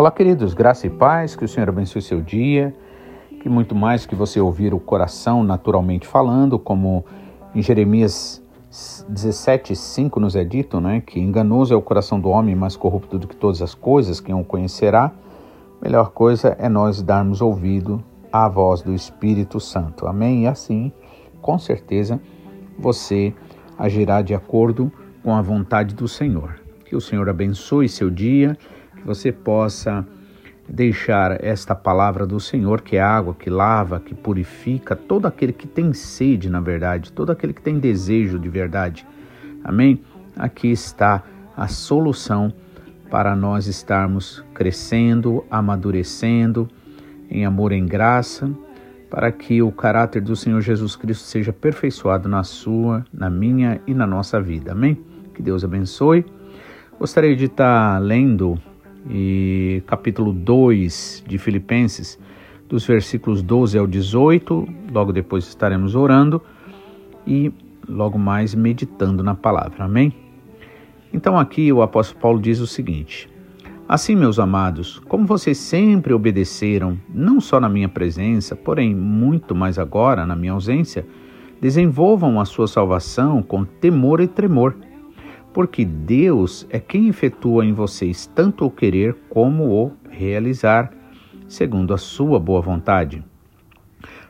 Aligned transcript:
Olá, 0.00 0.10
queridos, 0.10 0.54
graça 0.54 0.86
e 0.86 0.90
paz, 0.90 1.36
que 1.36 1.44
o 1.44 1.48
Senhor 1.48 1.68
abençoe 1.68 2.00
seu 2.00 2.22
dia, 2.22 2.74
que 3.42 3.50
muito 3.50 3.74
mais 3.74 4.06
que 4.06 4.14
você 4.14 4.40
ouvir 4.40 4.72
o 4.72 4.80
coração 4.80 5.44
naturalmente 5.44 6.06
falando, 6.06 6.58
como 6.58 7.04
em 7.54 7.60
Jeremias 7.60 8.42
17:5 9.10 10.18
nos 10.18 10.34
é 10.34 10.42
dito, 10.42 10.80
né, 10.80 11.02
que 11.02 11.20
enganoso 11.20 11.74
é 11.74 11.76
o 11.76 11.82
coração 11.82 12.18
do 12.18 12.30
homem, 12.30 12.56
mais 12.56 12.76
corrupto 12.76 13.18
do 13.18 13.28
que 13.28 13.36
todas 13.36 13.60
as 13.60 13.74
coisas, 13.74 14.20
quem 14.20 14.34
o 14.34 14.42
conhecerá? 14.42 15.12
Melhor 15.82 16.12
coisa 16.12 16.56
é 16.58 16.66
nós 16.66 17.02
darmos 17.02 17.42
ouvido 17.42 18.02
à 18.32 18.48
voz 18.48 18.80
do 18.80 18.94
Espírito 18.94 19.60
Santo. 19.60 20.06
Amém? 20.06 20.44
E 20.44 20.46
assim, 20.46 20.90
com 21.42 21.58
certeza, 21.58 22.18
você 22.78 23.34
agirá 23.78 24.22
de 24.22 24.34
acordo 24.34 24.90
com 25.22 25.36
a 25.36 25.42
vontade 25.42 25.94
do 25.94 26.08
Senhor. 26.08 26.58
Que 26.86 26.96
o 26.96 27.02
Senhor 27.02 27.28
abençoe 27.28 27.86
seu 27.86 28.08
dia 28.08 28.56
você 29.04 29.32
possa 29.32 30.06
deixar 30.68 31.44
esta 31.44 31.74
palavra 31.74 32.26
do 32.26 32.38
Senhor, 32.38 32.80
que 32.80 32.96
é 32.96 33.00
água 33.00 33.34
que 33.34 33.50
lava, 33.50 33.98
que 33.98 34.14
purifica, 34.14 34.94
todo 34.94 35.26
aquele 35.26 35.52
que 35.52 35.66
tem 35.66 35.92
sede, 35.92 36.48
na 36.48 36.60
verdade, 36.60 37.12
todo 37.12 37.30
aquele 37.30 37.52
que 37.52 37.60
tem 37.60 37.78
desejo 37.78 38.38
de 38.38 38.48
verdade. 38.48 39.06
Amém? 39.64 40.00
Aqui 40.36 40.70
está 40.70 41.24
a 41.56 41.66
solução 41.66 42.52
para 43.10 43.34
nós 43.34 43.66
estarmos 43.66 44.44
crescendo, 44.54 45.44
amadurecendo 45.50 46.68
em 47.28 47.44
amor, 47.44 47.72
em 47.72 47.84
graça, 47.84 48.50
para 49.10 49.32
que 49.32 49.60
o 49.60 49.72
caráter 49.72 50.22
do 50.22 50.36
Senhor 50.36 50.60
Jesus 50.60 50.94
Cristo 50.94 51.24
seja 51.24 51.50
aperfeiçoado 51.50 52.28
na 52.28 52.44
sua, 52.44 53.04
na 53.12 53.28
minha 53.28 53.80
e 53.86 53.92
na 53.92 54.06
nossa 54.06 54.40
vida. 54.40 54.70
Amém? 54.70 54.98
Que 55.34 55.42
Deus 55.42 55.64
abençoe. 55.64 56.24
Gostaria 56.98 57.34
de 57.34 57.46
estar 57.46 57.98
lendo 57.98 58.60
e 59.08 59.82
capítulo 59.86 60.32
2 60.32 61.24
de 61.26 61.38
Filipenses, 61.38 62.18
dos 62.68 62.86
versículos 62.86 63.42
12 63.42 63.78
ao 63.78 63.86
18. 63.86 64.68
Logo 64.92 65.12
depois 65.12 65.46
estaremos 65.46 65.94
orando 65.94 66.42
e 67.26 67.52
logo 67.88 68.18
mais 68.18 68.54
meditando 68.54 69.22
na 69.22 69.34
palavra. 69.34 69.84
Amém? 69.84 70.12
Então 71.12 71.38
aqui 71.38 71.72
o 71.72 71.82
apóstolo 71.82 72.20
Paulo 72.20 72.40
diz 72.40 72.60
o 72.60 72.66
seguinte: 72.66 73.28
Assim, 73.88 74.14
meus 74.14 74.38
amados, 74.38 75.00
como 75.08 75.26
vocês 75.26 75.58
sempre 75.58 76.12
obedeceram, 76.12 76.96
não 77.12 77.40
só 77.40 77.58
na 77.58 77.68
minha 77.68 77.88
presença, 77.88 78.54
porém 78.54 78.94
muito 78.94 79.54
mais 79.54 79.78
agora 79.78 80.24
na 80.24 80.36
minha 80.36 80.52
ausência, 80.52 81.04
desenvolvam 81.60 82.40
a 82.40 82.44
sua 82.44 82.68
salvação 82.68 83.42
com 83.42 83.64
temor 83.64 84.20
e 84.20 84.28
tremor 84.28 84.76
porque 85.52 85.84
Deus 85.84 86.66
é 86.70 86.78
quem 86.78 87.08
efetua 87.08 87.64
em 87.64 87.72
vocês 87.72 88.26
tanto 88.34 88.64
o 88.64 88.70
querer 88.70 89.16
como 89.28 89.68
o 89.68 89.92
realizar, 90.08 90.92
segundo 91.48 91.92
a 91.92 91.98
sua 91.98 92.38
boa 92.38 92.60
vontade. 92.60 93.24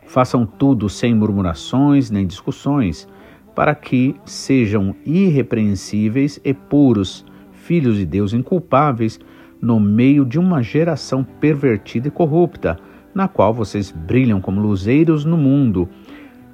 Façam 0.06 0.46
tudo 0.46 0.88
sem 0.88 1.14
murmurações 1.14 2.10
nem 2.10 2.26
discussões, 2.26 3.08
para 3.54 3.74
que 3.74 4.16
sejam 4.24 4.94
irrepreensíveis 5.04 6.40
e 6.44 6.54
puros, 6.54 7.24
filhos 7.52 7.96
de 7.96 8.06
Deus 8.06 8.32
inculpáveis, 8.32 9.20
no 9.60 9.78
meio 9.78 10.24
de 10.24 10.38
uma 10.38 10.62
geração 10.62 11.22
pervertida 11.22 12.08
e 12.08 12.10
corrupta, 12.10 12.78
na 13.14 13.28
qual 13.28 13.52
vocês 13.52 13.90
brilham 13.90 14.40
como 14.40 14.60
luzeiros 14.60 15.24
no 15.24 15.36
mundo, 15.36 15.88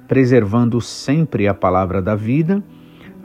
preservando 0.07 0.81
sempre 0.81 1.47
a 1.47 1.53
palavra 1.53 2.01
da 2.01 2.15
vida 2.15 2.61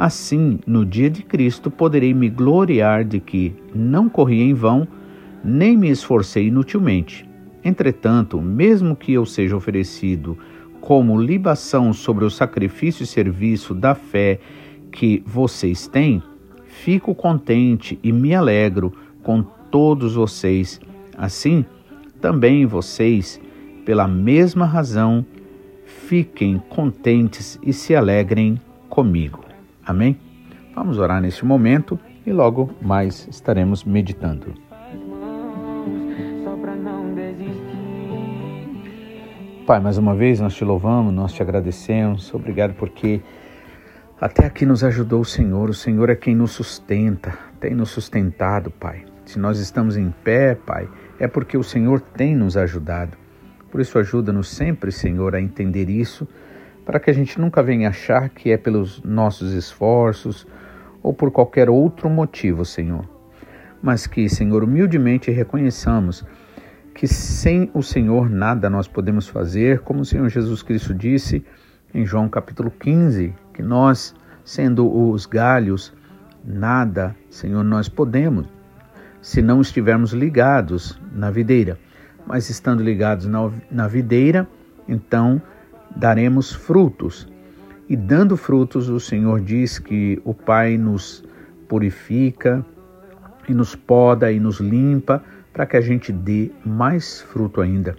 Assim, 0.03 0.59
no 0.67 0.85
dia 0.85 1.09
de 1.09 1.23
Cristo, 1.23 1.71
poderei 1.71 2.13
me 2.13 2.29
gloriar 2.29 3.05
de 3.05 3.21
que 3.21 3.55
não 3.73 4.09
corri 4.09 4.43
em 4.43 4.53
vão, 4.53 4.85
nem 5.45 5.77
me 5.77 5.89
esforcei 5.89 6.49
inutilmente. 6.49 7.25
Entretanto, 7.65 8.41
mesmo 8.41 8.97
que 8.97 9.13
eu 9.13 9.25
seja 9.25 9.55
oferecido 9.57 10.37
como 10.81 11.23
libação 11.23 11.93
sobre 11.93 12.25
o 12.25 12.31
sacrifício 12.31 13.05
e 13.05 13.07
serviço 13.07 13.77
da 13.77 13.95
fé 13.95 14.41
que 14.91 15.23
vocês 15.25 15.87
têm, 15.87 16.21
fico 16.65 17.15
contente 17.15 17.97
e 18.03 18.11
me 18.11 18.35
alegro 18.35 18.93
com 19.23 19.41
todos 19.71 20.17
vocês. 20.17 20.81
Assim, 21.17 21.65
também 22.21 22.67
vocês, 22.67 23.41
pela 23.85 24.09
mesma 24.09 24.67
razão, 24.67 25.25
fiquem 25.87 26.61
contentes 26.69 27.57
e 27.63 27.73
se 27.73 27.95
alegrem 27.95 28.61
comigo. 28.89 29.52
Amém? 29.85 30.19
Vamos 30.75 30.99
orar 30.99 31.21
neste 31.21 31.45
momento 31.45 31.99
e 32.25 32.33
logo 32.33 32.71
mais 32.81 33.27
estaremos 33.29 33.85
meditando. 33.85 34.55
Pai, 39.67 39.81
mais 39.81 39.99
uma 39.99 40.15
vez 40.15 40.41
nós 40.41 40.55
te 40.55 40.65
louvamos, 40.65 41.13
nós 41.13 41.33
te 41.33 41.43
agradecemos. 41.43 42.33
Obrigado 42.33 42.75
porque 42.75 43.21
até 44.21 44.47
aqui 44.47 44.65
nos 44.65 44.85
ajudou 44.85 45.21
o 45.21 45.25
Senhor. 45.25 45.69
O 45.69 45.75
Senhor 45.75 46.11
é 46.11 46.15
quem 46.15 46.35
nos 46.35 46.53
sustenta, 46.53 47.37
tem 47.61 47.75
nos 47.75 47.91
sustentado, 47.91 48.71
Pai. 48.71 49.05
Se 49.25 49.39
nós 49.39 49.59
estamos 49.59 49.97
em 49.97 50.13
pé, 50.23 50.55
Pai, 50.55 50.89
é 51.19 51.27
porque 51.27 51.57
o 51.57 51.63
Senhor 51.63 52.01
tem 52.01 52.37
nos 52.37 52.57
ajudado. 52.57 53.17
Por 53.71 53.81
isso, 53.81 53.99
ajuda-nos 53.99 54.49
sempre, 54.49 54.93
Senhor, 54.93 55.35
a 55.35 55.41
entender 55.41 55.89
isso 55.89 56.29
para 56.85 56.99
que 56.99 57.11
a 57.11 57.15
gente 57.15 57.41
nunca 57.41 57.63
venha 57.63 57.89
achar 57.89 58.29
que 58.29 58.51
é 58.51 58.57
pelos 58.57 59.03
nossos 59.03 59.53
esforços 59.53 60.47
ou 61.03 61.13
por 61.13 61.31
qualquer 61.31 61.71
outro 61.71 62.09
motivo, 62.09 62.65
Senhor. 62.65 63.09
Mas 63.83 64.07
que, 64.07 64.29
Senhor, 64.29 64.63
humildemente 64.63 65.31
reconheçamos 65.31 66.25
que 66.95 67.07
sem 67.07 67.71
o 67.75 67.83
Senhor 67.83 68.29
nada 68.29 68.69
nós 68.69 68.87
podemos 68.87 69.27
fazer, 69.27 69.81
como 69.81 70.01
o 70.01 70.05
Senhor 70.05 70.29
Jesus 70.29 70.63
Cristo 70.63 70.95
disse 70.95 71.45
em 71.95 72.05
João 72.05 72.29
capítulo 72.29 72.71
15, 72.71 73.35
que 73.53 73.63
nós, 73.63 74.15
sendo 74.45 74.91
os 74.91 75.27
galhos, 75.27 75.93
nada, 76.45 77.15
Senhor, 77.31 77.63
nós 77.65 77.89
podemos, 77.89 78.47
se 79.21 79.43
não 79.43 79.61
estivermos 79.61 80.13
ligados 80.13 81.01
na 81.13 81.31
videira. 81.31 81.79
Mas 82.27 82.49
estando 82.51 82.83
ligados 82.83 83.27
na, 83.27 83.51
na 83.71 83.89
videira, 83.89 84.47
então 84.89 85.41
daremos 85.97 86.53
frutos. 86.53 87.29
E 87.89 87.97
dando 87.97 88.37
frutos, 88.37 88.89
o 88.89 88.99
Senhor 88.99 89.41
diz 89.41 89.79
que 89.79 90.21
o 90.25 90.33
Pai 90.33 90.79
nos 90.79 91.25
purifica 91.69 92.65
e 93.49 93.55
nos 93.55 93.75
poda 93.75 94.31
e 94.31 94.39
nos 94.39 94.61
limpa 94.61 95.23
para 95.53 95.67
que 95.67 95.77
a 95.77 95.81
gente 95.81 96.13
dê 96.13 96.51
mais 96.65 97.21
fruto 97.21 97.61
ainda. 97.61 97.97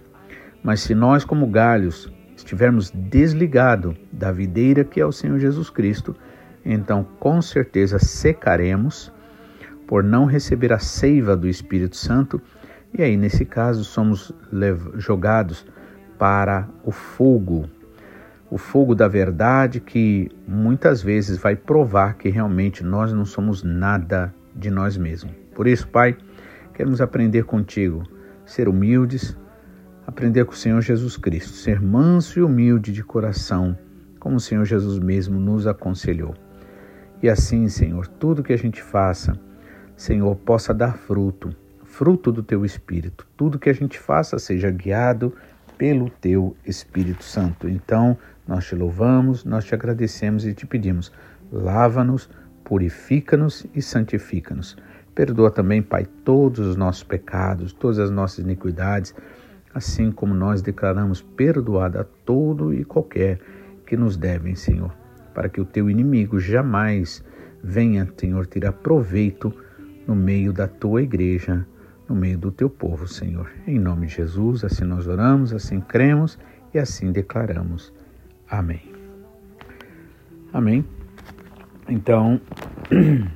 Mas 0.62 0.80
se 0.80 0.94
nós, 0.94 1.24
como 1.24 1.46
galhos, 1.46 2.10
estivermos 2.36 2.90
desligados 2.90 3.94
da 4.12 4.32
videira 4.32 4.84
que 4.84 5.00
é 5.00 5.06
o 5.06 5.12
Senhor 5.12 5.38
Jesus 5.38 5.70
Cristo, 5.70 6.16
então 6.64 7.06
com 7.18 7.40
certeza 7.42 7.98
secaremos 7.98 9.12
por 9.86 10.02
não 10.02 10.24
receber 10.24 10.72
a 10.72 10.78
seiva 10.78 11.36
do 11.36 11.46
Espírito 11.46 11.96
Santo, 11.96 12.40
e 12.92 13.02
aí 13.02 13.16
nesse 13.16 13.44
caso 13.44 13.84
somos 13.84 14.32
jogados 14.96 15.66
para 16.18 16.68
o 16.84 16.90
fogo, 16.90 17.68
o 18.54 18.56
fogo 18.56 18.94
da 18.94 19.08
verdade 19.08 19.80
que 19.80 20.30
muitas 20.46 21.02
vezes 21.02 21.36
vai 21.36 21.56
provar 21.56 22.14
que 22.14 22.28
realmente 22.28 22.84
nós 22.84 23.12
não 23.12 23.24
somos 23.24 23.64
nada 23.64 24.32
de 24.54 24.70
nós 24.70 24.96
mesmos. 24.96 25.34
Por 25.56 25.66
isso, 25.66 25.88
Pai, 25.88 26.16
queremos 26.72 27.00
aprender 27.00 27.42
contigo, 27.42 28.04
ser 28.46 28.68
humildes, 28.68 29.36
aprender 30.06 30.44
com 30.44 30.52
o 30.52 30.56
Senhor 30.56 30.80
Jesus 30.80 31.16
Cristo, 31.16 31.50
ser 31.50 31.82
manso 31.82 32.38
e 32.38 32.42
humilde 32.44 32.92
de 32.92 33.02
coração, 33.02 33.76
como 34.20 34.36
o 34.36 34.40
Senhor 34.40 34.64
Jesus 34.64 35.00
mesmo 35.00 35.40
nos 35.40 35.66
aconselhou. 35.66 36.36
E 37.20 37.28
assim, 37.28 37.66
Senhor, 37.66 38.06
tudo 38.06 38.44
que 38.44 38.52
a 38.52 38.56
gente 38.58 38.80
faça, 38.80 39.36
Senhor, 39.96 40.36
possa 40.36 40.72
dar 40.72 40.96
fruto, 40.96 41.50
fruto 41.82 42.30
do 42.30 42.40
teu 42.40 42.64
espírito. 42.64 43.26
Tudo 43.36 43.58
que 43.58 43.68
a 43.68 43.74
gente 43.74 43.98
faça 43.98 44.38
seja 44.38 44.70
guiado 44.70 45.34
pelo 45.76 46.08
teu 46.08 46.56
Espírito 46.64 47.24
Santo. 47.24 47.68
Então, 47.68 48.16
nós 48.46 48.66
te 48.66 48.74
louvamos, 48.74 49.44
nós 49.44 49.64
te 49.64 49.74
agradecemos 49.74 50.46
e 50.46 50.54
te 50.54 50.66
pedimos: 50.66 51.12
lava-nos, 51.50 52.28
purifica-nos 52.64 53.66
e 53.74 53.82
santifica-nos. 53.82 54.76
Perdoa 55.14 55.50
também, 55.50 55.82
Pai, 55.82 56.06
todos 56.24 56.66
os 56.66 56.76
nossos 56.76 57.04
pecados, 57.04 57.72
todas 57.72 57.98
as 57.98 58.10
nossas 58.10 58.40
iniquidades, 58.40 59.14
assim 59.72 60.10
como 60.10 60.34
nós 60.34 60.60
declaramos 60.60 61.22
perdoada 61.22 62.00
a 62.00 62.04
todo 62.04 62.74
e 62.74 62.84
qualquer 62.84 63.38
que 63.86 63.96
nos 63.96 64.16
devem, 64.16 64.54
Senhor, 64.54 64.92
para 65.32 65.48
que 65.48 65.60
o 65.60 65.64
teu 65.64 65.88
inimigo 65.88 66.40
jamais 66.40 67.24
venha, 67.62 68.08
Senhor, 68.16 68.46
tirar 68.46 68.72
proveito 68.72 69.54
no 70.06 70.16
meio 70.16 70.52
da 70.52 70.66
tua 70.66 71.02
igreja 71.02 71.66
no 72.08 72.14
meio 72.14 72.38
do 72.38 72.50
teu 72.52 72.68
povo, 72.68 73.06
Senhor. 73.08 73.50
Em 73.66 73.78
nome 73.78 74.06
de 74.06 74.16
Jesus, 74.16 74.64
assim 74.64 74.84
nós 74.84 75.06
oramos, 75.06 75.52
assim 75.52 75.80
cremos 75.80 76.38
e 76.72 76.78
assim 76.78 77.10
declaramos. 77.12 77.92
Amém. 78.58 78.80
Amém. 80.52 80.84
Então, 81.88 82.40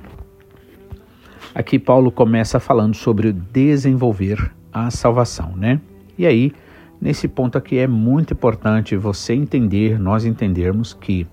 aqui 1.53 1.77
Paulo 1.77 2.11
começa 2.11 2.59
falando 2.59 2.95
sobre 2.95 3.33
desenvolver 3.33 4.51
a 4.71 4.89
salvação, 4.89 5.55
né? 5.57 5.81
E 6.17 6.25
aí, 6.25 6.53
nesse 7.01 7.27
ponto 7.27 7.57
aqui 7.57 7.77
é 7.77 7.87
muito 7.87 8.33
importante 8.33 8.95
você 8.95 9.33
entender, 9.33 9.99
nós 9.99 10.23
entendermos 10.23 10.93
que 10.93 11.27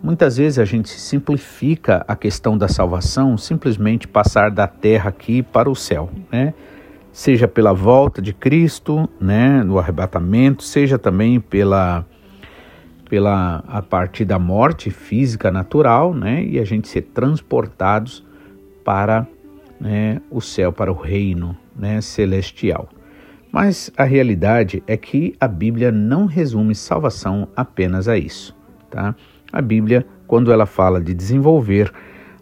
muitas 0.00 0.36
vezes 0.36 0.60
a 0.60 0.64
gente 0.64 0.88
simplifica 0.88 2.04
a 2.06 2.14
questão 2.14 2.56
da 2.56 2.68
salvação 2.68 3.36
simplesmente 3.36 4.06
passar 4.06 4.50
da 4.50 4.68
terra 4.68 5.08
aqui 5.08 5.42
para 5.42 5.68
o 5.68 5.74
céu, 5.74 6.08
né? 6.30 6.54
Seja 7.12 7.46
pela 7.46 7.74
volta 7.74 8.22
de 8.22 8.32
Cristo, 8.32 9.06
né, 9.20 9.62
no 9.62 9.78
arrebatamento, 9.78 10.62
seja 10.62 10.98
também 10.98 11.38
pela 11.38 12.06
pela 13.12 13.62
a 13.68 13.82
partir 13.82 14.24
da 14.24 14.38
morte 14.38 14.90
física 14.90 15.50
natural, 15.50 16.14
né, 16.14 16.42
e 16.42 16.58
a 16.58 16.64
gente 16.64 16.88
ser 16.88 17.02
transportados 17.02 18.24
para 18.82 19.26
né, 19.78 20.22
o 20.30 20.40
céu, 20.40 20.72
para 20.72 20.90
o 20.90 20.94
reino 20.94 21.54
né, 21.76 22.00
celestial. 22.00 22.88
Mas 23.52 23.92
a 23.98 24.04
realidade 24.04 24.82
é 24.86 24.96
que 24.96 25.36
a 25.38 25.46
Bíblia 25.46 25.92
não 25.92 26.24
resume 26.24 26.74
salvação 26.74 27.46
apenas 27.54 28.08
a 28.08 28.16
isso. 28.16 28.56
Tá? 28.88 29.14
A 29.52 29.60
Bíblia, 29.60 30.06
quando 30.26 30.50
ela 30.50 30.64
fala 30.64 30.98
de 30.98 31.12
desenvolver 31.12 31.92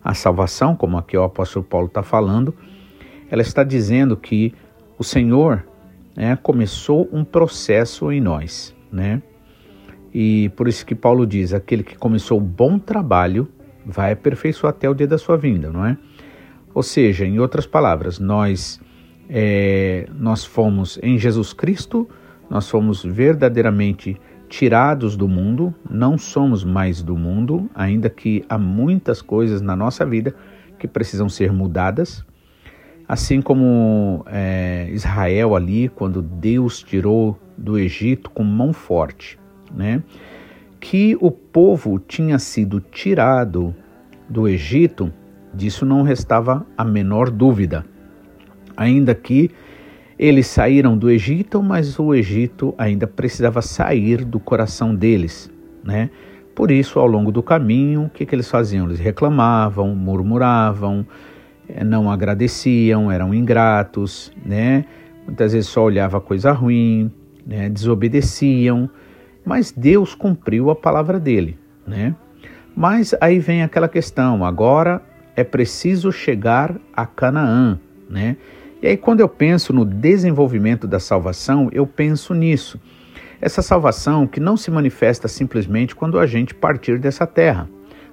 a 0.04 0.14
salvação, 0.14 0.76
como 0.76 0.96
aqui 0.96 1.16
o 1.16 1.24
apóstolo 1.24 1.64
Paulo 1.64 1.88
está 1.88 2.04
falando, 2.04 2.54
ela 3.28 3.42
está 3.42 3.64
dizendo 3.64 4.16
que 4.16 4.54
o 4.96 5.02
Senhor 5.02 5.66
né, 6.14 6.38
começou 6.40 7.08
um 7.12 7.24
processo 7.24 8.12
em 8.12 8.20
nós, 8.20 8.72
né? 8.92 9.20
E 10.12 10.48
por 10.50 10.68
isso 10.68 10.84
que 10.84 10.94
Paulo 10.94 11.26
diz: 11.26 11.52
aquele 11.52 11.82
que 11.82 11.96
começou 11.96 12.38
o 12.38 12.40
bom 12.40 12.78
trabalho 12.78 13.48
vai 13.84 14.12
aperfeiçoar 14.12 14.70
até 14.70 14.88
o 14.88 14.94
dia 14.94 15.06
da 15.06 15.18
sua 15.18 15.36
vinda, 15.36 15.70
não 15.70 15.84
é? 15.84 15.96
Ou 16.74 16.82
seja, 16.82 17.24
em 17.26 17.38
outras 17.38 17.66
palavras, 17.66 18.18
nós 18.18 18.80
é, 19.28 20.08
nós 20.12 20.44
fomos 20.44 20.98
em 21.02 21.16
Jesus 21.16 21.52
Cristo, 21.52 22.08
nós 22.48 22.68
fomos 22.68 23.04
verdadeiramente 23.04 24.20
tirados 24.48 25.16
do 25.16 25.28
mundo, 25.28 25.72
não 25.88 26.18
somos 26.18 26.64
mais 26.64 27.00
do 27.00 27.16
mundo, 27.16 27.70
ainda 27.72 28.10
que 28.10 28.44
há 28.48 28.58
muitas 28.58 29.22
coisas 29.22 29.60
na 29.60 29.76
nossa 29.76 30.04
vida 30.04 30.34
que 30.76 30.88
precisam 30.88 31.28
ser 31.28 31.52
mudadas. 31.52 32.24
Assim 33.06 33.40
como 33.40 34.24
é, 34.26 34.88
Israel 34.92 35.54
ali, 35.54 35.88
quando 35.88 36.20
Deus 36.20 36.82
tirou 36.82 37.38
do 37.56 37.78
Egito 37.78 38.30
com 38.30 38.42
mão 38.42 38.72
forte, 38.72 39.38
né? 39.74 40.02
Que 40.78 41.16
o 41.20 41.30
povo 41.30 41.98
tinha 41.98 42.38
sido 42.38 42.80
tirado 42.80 43.74
do 44.28 44.48
Egito, 44.48 45.12
disso 45.52 45.84
não 45.84 46.02
restava 46.02 46.66
a 46.76 46.84
menor 46.84 47.30
dúvida. 47.30 47.84
Ainda 48.76 49.14
que 49.14 49.50
eles 50.18 50.46
saíram 50.46 50.96
do 50.96 51.10
Egito, 51.10 51.62
mas 51.62 51.98
o 51.98 52.14
Egito 52.14 52.74
ainda 52.76 53.06
precisava 53.06 53.62
sair 53.62 54.24
do 54.24 54.38
coração 54.38 54.94
deles, 54.94 55.50
né? 55.82 56.10
Por 56.54 56.70
isso, 56.70 56.98
ao 56.98 57.06
longo 57.06 57.32
do 57.32 57.42
caminho, 57.42 58.04
o 58.04 58.10
que, 58.10 58.26
que 58.26 58.34
eles 58.34 58.48
faziam? 58.48 58.86
Eles 58.86 58.98
reclamavam, 58.98 59.94
murmuravam, 59.94 61.06
eh, 61.66 61.82
não 61.82 62.10
agradeciam, 62.10 63.10
eram 63.10 63.32
ingratos, 63.32 64.30
né? 64.44 64.84
Muitas 65.26 65.52
vezes 65.52 65.70
só 65.70 65.84
olhava 65.84 66.20
coisa 66.20 66.52
ruim, 66.52 67.10
né? 67.46 67.70
desobedeciam, 67.70 68.90
mas 69.44 69.72
Deus 69.72 70.14
cumpriu 70.14 70.70
a 70.70 70.76
palavra 70.76 71.18
dele, 71.18 71.58
né? 71.86 72.14
Mas 72.74 73.14
aí 73.20 73.38
vem 73.38 73.62
aquela 73.62 73.88
questão, 73.88 74.44
agora 74.44 75.02
é 75.36 75.44
preciso 75.44 76.12
chegar 76.12 76.74
a 76.94 77.06
Canaã, 77.06 77.78
né? 78.08 78.36
E 78.82 78.86
aí 78.86 78.96
quando 78.96 79.20
eu 79.20 79.28
penso 79.28 79.72
no 79.72 79.84
desenvolvimento 79.84 80.86
da 80.86 80.98
salvação, 80.98 81.68
eu 81.72 81.86
penso 81.86 82.32
nisso. 82.32 82.80
Essa 83.40 83.62
salvação 83.62 84.26
que 84.26 84.38
não 84.38 84.56
se 84.56 84.70
manifesta 84.70 85.26
simplesmente 85.26 85.94
quando 85.94 86.18
a 86.18 86.26
gente 86.26 86.54
partir 86.54 86.98
dessa 86.98 87.26
terra, 87.26 87.68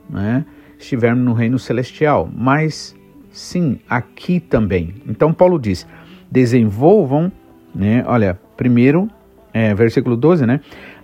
né? 0.09 0.45
Estivermos 0.79 1.25
no 1.25 1.33
reino 1.33 1.57
celestial, 1.57 2.29
mas 2.33 2.95
sim, 3.31 3.79
aqui 3.89 4.39
também. 4.39 4.95
Então 5.07 5.33
Paulo 5.33 5.59
diz: 5.59 5.87
desenvolvam, 6.31 7.31
né? 7.73 8.03
Olha, 8.07 8.39
primeiro 8.55 9.09
é, 9.53 9.73
versículo 9.73 10.15
12, 10.15 10.45
né? 10.45 10.59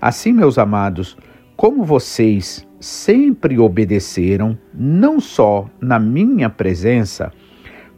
Assim, 0.06 0.34
meus 0.34 0.58
amados, 0.58 1.16
como 1.56 1.86
vocês 1.86 2.68
sempre 2.78 3.58
obedeceram, 3.58 4.58
não 4.74 5.18
só 5.18 5.66
na 5.80 5.98
minha 5.98 6.50
presença, 6.50 7.32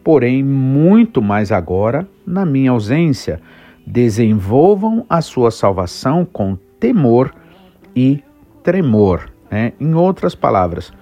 porém 0.04 0.44
muito 0.44 1.19
mais 1.19 1.52
agora 1.52 2.07
na 2.24 2.46
minha 2.46 2.69
ausência, 2.69 3.42
desenvolvam 3.88 5.04
a 5.10 5.19
sua 5.19 5.50
salvação 5.50 6.24
com 6.24 6.56
temor 6.80 7.34
e 7.96 8.24
tremor. 8.62 9.28
Né? 9.50 9.74
Em 9.80 9.96
outras 9.96 10.36
palavras, 10.36 10.94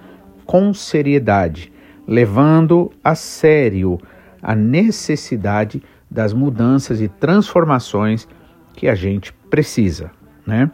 com 0.46 0.72
seriedade, 0.72 1.70
levando 2.08 2.90
a 3.04 3.14
sério 3.14 4.00
a 4.42 4.54
necessidade 4.54 5.82
das 6.10 6.32
mudanças 6.32 7.02
e 7.02 7.08
transformações 7.08 8.26
que 8.72 8.88
a 8.88 8.94
gente 8.94 9.34
precisa, 9.50 10.10
né? 10.46 10.70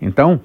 Então, 0.00 0.40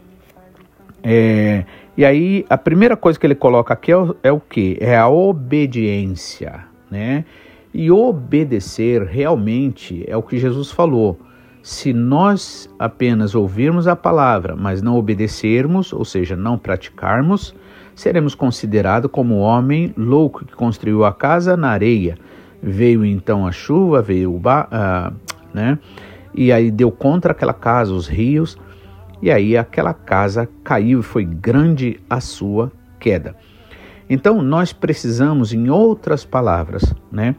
é, 1.04 1.66
e 1.96 2.04
aí 2.04 2.46
a 2.50 2.58
primeira 2.58 2.98
coisa 2.98 3.20
que 3.20 3.26
ele 3.26 3.36
coloca 3.36 3.74
aqui 3.74 3.92
é 3.92 3.98
o, 3.98 4.16
é 4.24 4.32
o 4.32 4.40
que? 4.40 4.78
É 4.82 4.98
a 4.98 5.08
obediência, 5.08 6.66
né? 6.90 7.26
E 7.74 7.92
obedecer 7.92 9.04
realmente 9.04 10.04
é 10.08 10.16
o 10.16 10.24
que 10.24 10.38
Jesus 10.38 10.72
falou. 10.72 11.20
Se 11.62 11.94
nós 11.94 12.70
apenas 12.78 13.34
ouvirmos 13.34 13.88
a 13.88 13.96
palavra, 13.96 14.56
mas 14.56 14.82
não 14.82 14.96
obedecermos, 14.96 15.92
ou 15.92 16.06
seja, 16.06 16.36
não 16.36 16.58
praticarmos, 16.58 17.56
seremos 17.96 18.36
considerados 18.36 19.10
como 19.10 19.38
homem 19.38 19.94
louco 19.98 20.46
que 20.46 20.54
construiu 20.54 21.06
a 21.06 21.14
casa 21.14 21.58
na 21.58 21.70
areia. 21.70 22.18
Veio 22.62 23.06
então 23.06 23.48
a 23.48 23.52
chuva, 23.52 24.02
veio 24.02 24.36
o 24.36 24.40
ba, 24.40 24.68
uh, 24.72 25.36
né? 25.54 25.80
e 26.34 26.52
aí 26.52 26.70
deu 26.70 26.92
contra 26.92 27.32
aquela 27.32 27.54
casa 27.54 27.94
os 27.94 28.08
rios, 28.08 28.58
e 29.22 29.32
aí 29.32 29.58
aquela 29.58 29.94
casa 29.94 30.48
caiu 30.64 31.00
e 31.00 31.04
foi 31.04 31.26
grande 31.26 32.00
a 32.10 32.20
sua 32.20 32.72
queda. 33.00 33.36
Então 34.10 34.42
nós 34.42 34.72
precisamos, 34.72 35.54
em 35.54 35.70
outras 35.70 36.24
palavras, 36.26 36.94
né, 37.12 37.36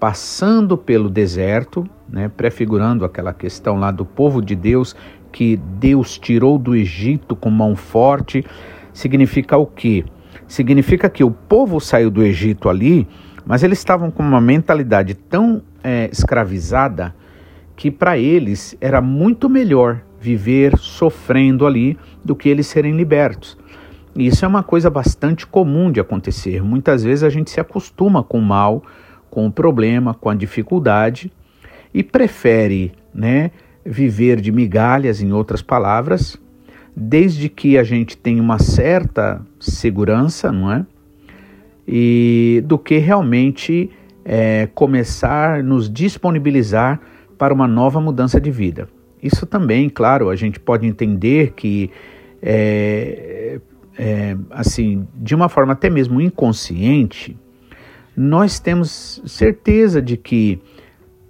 passando 0.00 0.76
pelo 0.76 1.08
deserto, 1.08 1.88
né, 2.08 2.28
prefigurando 2.28 3.04
aquela 3.04 3.32
questão 3.32 3.78
lá 3.78 3.90
do 3.90 4.04
povo 4.04 4.40
de 4.40 4.54
Deus 4.54 4.94
que 5.32 5.56
Deus 5.56 6.18
tirou 6.18 6.58
do 6.58 6.74
Egito 6.74 7.36
com 7.36 7.50
mão 7.50 7.76
forte, 7.76 8.44
significa 8.92 9.56
o 9.58 9.66
quê? 9.66 10.04
Significa 10.48 11.10
que 11.10 11.24
o 11.24 11.30
povo 11.30 11.80
saiu 11.80 12.10
do 12.10 12.22
Egito 12.22 12.68
ali, 12.68 13.06
mas 13.44 13.62
eles 13.62 13.78
estavam 13.78 14.10
com 14.10 14.22
uma 14.22 14.40
mentalidade 14.40 15.14
tão 15.14 15.62
é, 15.82 16.08
escravizada 16.10 17.14
que 17.76 17.90
para 17.90 18.18
eles 18.18 18.76
era 18.80 19.00
muito 19.00 19.48
melhor 19.48 20.02
viver 20.18 20.76
sofrendo 20.78 21.66
ali 21.66 21.96
do 22.24 22.34
que 22.34 22.48
eles 22.48 22.66
serem 22.66 22.96
libertos. 22.96 23.56
E 24.16 24.26
isso 24.26 24.44
é 24.44 24.48
uma 24.48 24.62
coisa 24.62 24.88
bastante 24.88 25.46
comum 25.46 25.92
de 25.92 26.00
acontecer. 26.00 26.62
Muitas 26.62 27.04
vezes 27.04 27.22
a 27.22 27.28
gente 27.28 27.50
se 27.50 27.60
acostuma 27.60 28.22
com 28.22 28.38
o 28.38 28.42
mal, 28.42 28.82
com 29.30 29.46
o 29.46 29.52
problema, 29.52 30.14
com 30.14 30.30
a 30.30 30.34
dificuldade 30.34 31.30
e 31.92 32.02
prefere, 32.02 32.92
né, 33.14 33.50
viver 33.84 34.40
de 34.40 34.50
migalhas, 34.50 35.20
em 35.20 35.32
outras 35.32 35.60
palavras, 35.60 36.40
desde 36.96 37.50
que 37.50 37.76
a 37.76 37.84
gente 37.84 38.16
tenha 38.16 38.42
uma 38.42 38.58
certa 38.58 39.44
segurança, 39.60 40.50
não 40.50 40.72
é? 40.72 40.86
E 41.86 42.62
do 42.66 42.78
que 42.78 42.96
realmente 42.96 43.90
é, 44.24 44.68
começar 44.74 45.60
a 45.60 45.62
nos 45.62 45.92
disponibilizar 45.92 47.00
para 47.38 47.52
uma 47.52 47.66
nova 47.66 48.00
mudança 48.00 48.40
de 48.40 48.50
vida. 48.50 48.88
Isso 49.22 49.46
também, 49.46 49.88
claro, 49.88 50.30
a 50.30 50.36
gente 50.36 50.60
pode 50.60 50.86
entender 50.86 51.52
que, 51.52 51.90
é, 52.42 53.60
é, 53.98 54.36
assim, 54.50 55.06
de 55.14 55.34
uma 55.34 55.48
forma 55.48 55.72
até 55.72 55.88
mesmo 55.90 56.20
inconsciente, 56.20 57.36
nós 58.16 58.58
temos 58.58 59.22
certeza 59.26 60.00
de 60.00 60.16
que 60.16 60.60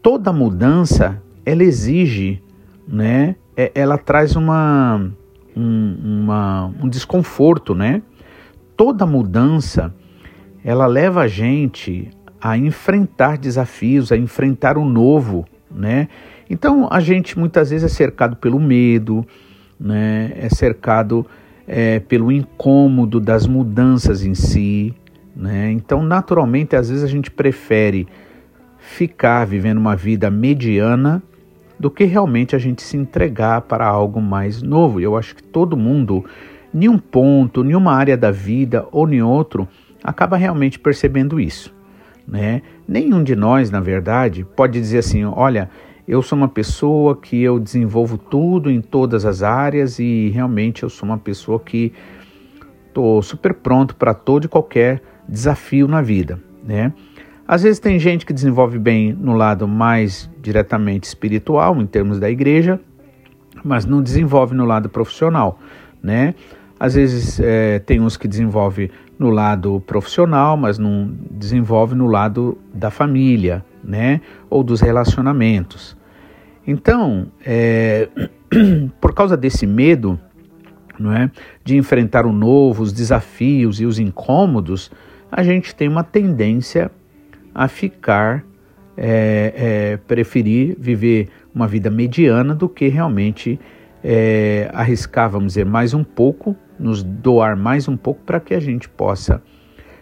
toda 0.02 0.32
mudança 0.32 1.22
ela 1.44 1.62
exige, 1.62 2.42
né? 2.86 3.36
É, 3.56 3.72
ela 3.74 3.96
traz 3.96 4.36
uma, 4.36 5.10
um, 5.56 6.22
uma, 6.22 6.66
um 6.82 6.88
desconforto, 6.88 7.74
né? 7.74 8.02
Toda 8.76 9.06
mudança 9.06 9.94
ela 10.62 10.86
leva 10.86 11.22
a 11.22 11.28
gente 11.28 12.10
a 12.40 12.58
enfrentar 12.58 13.38
desafios, 13.38 14.12
a 14.12 14.16
enfrentar 14.16 14.76
o 14.76 14.84
novo, 14.84 15.46
né? 15.76 16.08
Então 16.48 16.88
a 16.90 17.00
gente 17.00 17.38
muitas 17.38 17.70
vezes 17.70 17.92
é 17.92 17.94
cercado 17.94 18.36
pelo 18.36 18.58
medo, 18.58 19.26
né? 19.78 20.32
É 20.36 20.48
cercado 20.48 21.26
é, 21.66 22.00
pelo 22.00 22.32
incômodo 22.32 23.20
das 23.20 23.46
mudanças 23.46 24.24
em 24.24 24.34
si, 24.34 24.94
Né? 25.36 25.70
Então, 25.70 26.02
naturalmente, 26.02 26.74
às 26.74 26.88
vezes 26.88 27.04
a 27.04 27.06
gente 27.06 27.30
prefere 27.30 28.08
ficar 28.78 29.44
vivendo 29.44 29.76
uma 29.76 29.94
vida 29.94 30.30
mediana 30.30 31.22
do 31.78 31.90
que 31.90 32.04
realmente 32.04 32.56
a 32.56 32.58
gente 32.58 32.82
se 32.82 32.96
entregar 32.96 33.60
para 33.62 33.86
algo 33.86 34.18
mais 34.18 34.62
novo. 34.62 34.98
Eu 34.98 35.14
acho 35.14 35.36
que 35.36 35.42
todo 35.42 35.76
mundo, 35.76 36.24
em 36.72 36.88
um 36.88 36.98
ponto, 36.98 37.62
em 37.62 37.74
uma 37.74 37.92
área 37.92 38.16
da 38.16 38.30
vida 38.30 38.86
ou 38.90 39.06
em 39.12 39.20
outro, 39.20 39.68
acaba 40.02 40.38
realmente 40.38 40.78
percebendo 40.78 41.38
isso. 41.38 41.74
Né? 42.26 42.62
Nenhum 42.88 43.22
de 43.22 43.34
nós, 43.34 43.70
na 43.70 43.80
verdade, 43.80 44.44
pode 44.56 44.80
dizer 44.80 44.98
assim: 44.98 45.24
olha, 45.24 45.68
eu 46.06 46.22
sou 46.22 46.38
uma 46.38 46.48
pessoa 46.48 47.16
que 47.16 47.42
eu 47.42 47.58
desenvolvo 47.58 48.16
tudo 48.16 48.70
em 48.70 48.80
todas 48.80 49.24
as 49.24 49.42
áreas 49.42 49.98
e 49.98 50.28
realmente 50.28 50.84
eu 50.84 50.88
sou 50.88 51.08
uma 51.08 51.18
pessoa 51.18 51.58
que 51.58 51.92
estou 52.86 53.20
super 53.22 53.52
pronto 53.54 53.96
para 53.96 54.14
todo 54.14 54.44
e 54.44 54.48
qualquer 54.48 55.02
desafio 55.28 55.88
na 55.88 56.00
vida, 56.00 56.40
né? 56.64 56.92
Às 57.48 57.62
vezes 57.62 57.78
tem 57.78 57.98
gente 57.98 58.24
que 58.24 58.32
desenvolve 58.32 58.78
bem 58.78 59.12
no 59.12 59.34
lado 59.34 59.68
mais 59.68 60.30
diretamente 60.40 61.04
espiritual, 61.04 61.80
em 61.80 61.86
termos 61.86 62.18
da 62.18 62.30
igreja, 62.30 62.80
mas 63.64 63.84
não 63.84 64.02
desenvolve 64.02 64.54
no 64.54 64.64
lado 64.64 64.88
profissional, 64.88 65.58
né? 66.02 66.34
Às 66.78 66.94
vezes 66.94 67.40
é, 67.40 67.78
tem 67.80 68.00
uns 68.00 68.16
que 68.16 68.28
desenvolve 68.28 68.90
no 69.18 69.30
lado 69.30 69.82
profissional, 69.86 70.56
mas 70.56 70.78
não 70.78 71.10
desenvolve 71.30 71.94
no 71.94 72.06
lado 72.06 72.58
da 72.72 72.90
família, 72.90 73.64
né? 73.82 74.20
Ou 74.50 74.62
dos 74.62 74.80
relacionamentos. 74.80 75.96
Então, 76.66 77.28
é, 77.44 78.08
por 79.00 79.14
causa 79.14 79.36
desse 79.36 79.66
medo, 79.66 80.18
não 80.98 81.12
é, 81.12 81.30
de 81.64 81.76
enfrentar 81.76 82.26
o 82.26 82.32
novo, 82.32 82.82
os 82.82 82.92
desafios 82.92 83.80
e 83.80 83.86
os 83.86 83.98
incômodos, 83.98 84.90
a 85.30 85.42
gente 85.42 85.74
tem 85.74 85.88
uma 85.88 86.02
tendência 86.04 86.90
a 87.54 87.68
ficar, 87.68 88.44
é, 88.96 89.52
é, 89.56 89.96
preferir 90.06 90.76
viver 90.78 91.28
uma 91.54 91.66
vida 91.66 91.90
mediana 91.90 92.54
do 92.54 92.68
que 92.68 92.88
realmente 92.88 93.58
é, 94.04 94.70
arriscar, 94.72 95.30
vamos 95.30 95.54
dizer, 95.54 95.64
mais 95.64 95.94
um 95.94 96.04
pouco, 96.04 96.56
nos 96.78 97.02
doar 97.02 97.56
mais 97.56 97.88
um 97.88 97.96
pouco 97.96 98.20
para 98.24 98.40
que 98.40 98.54
a 98.54 98.60
gente 98.60 98.88
possa 98.88 99.42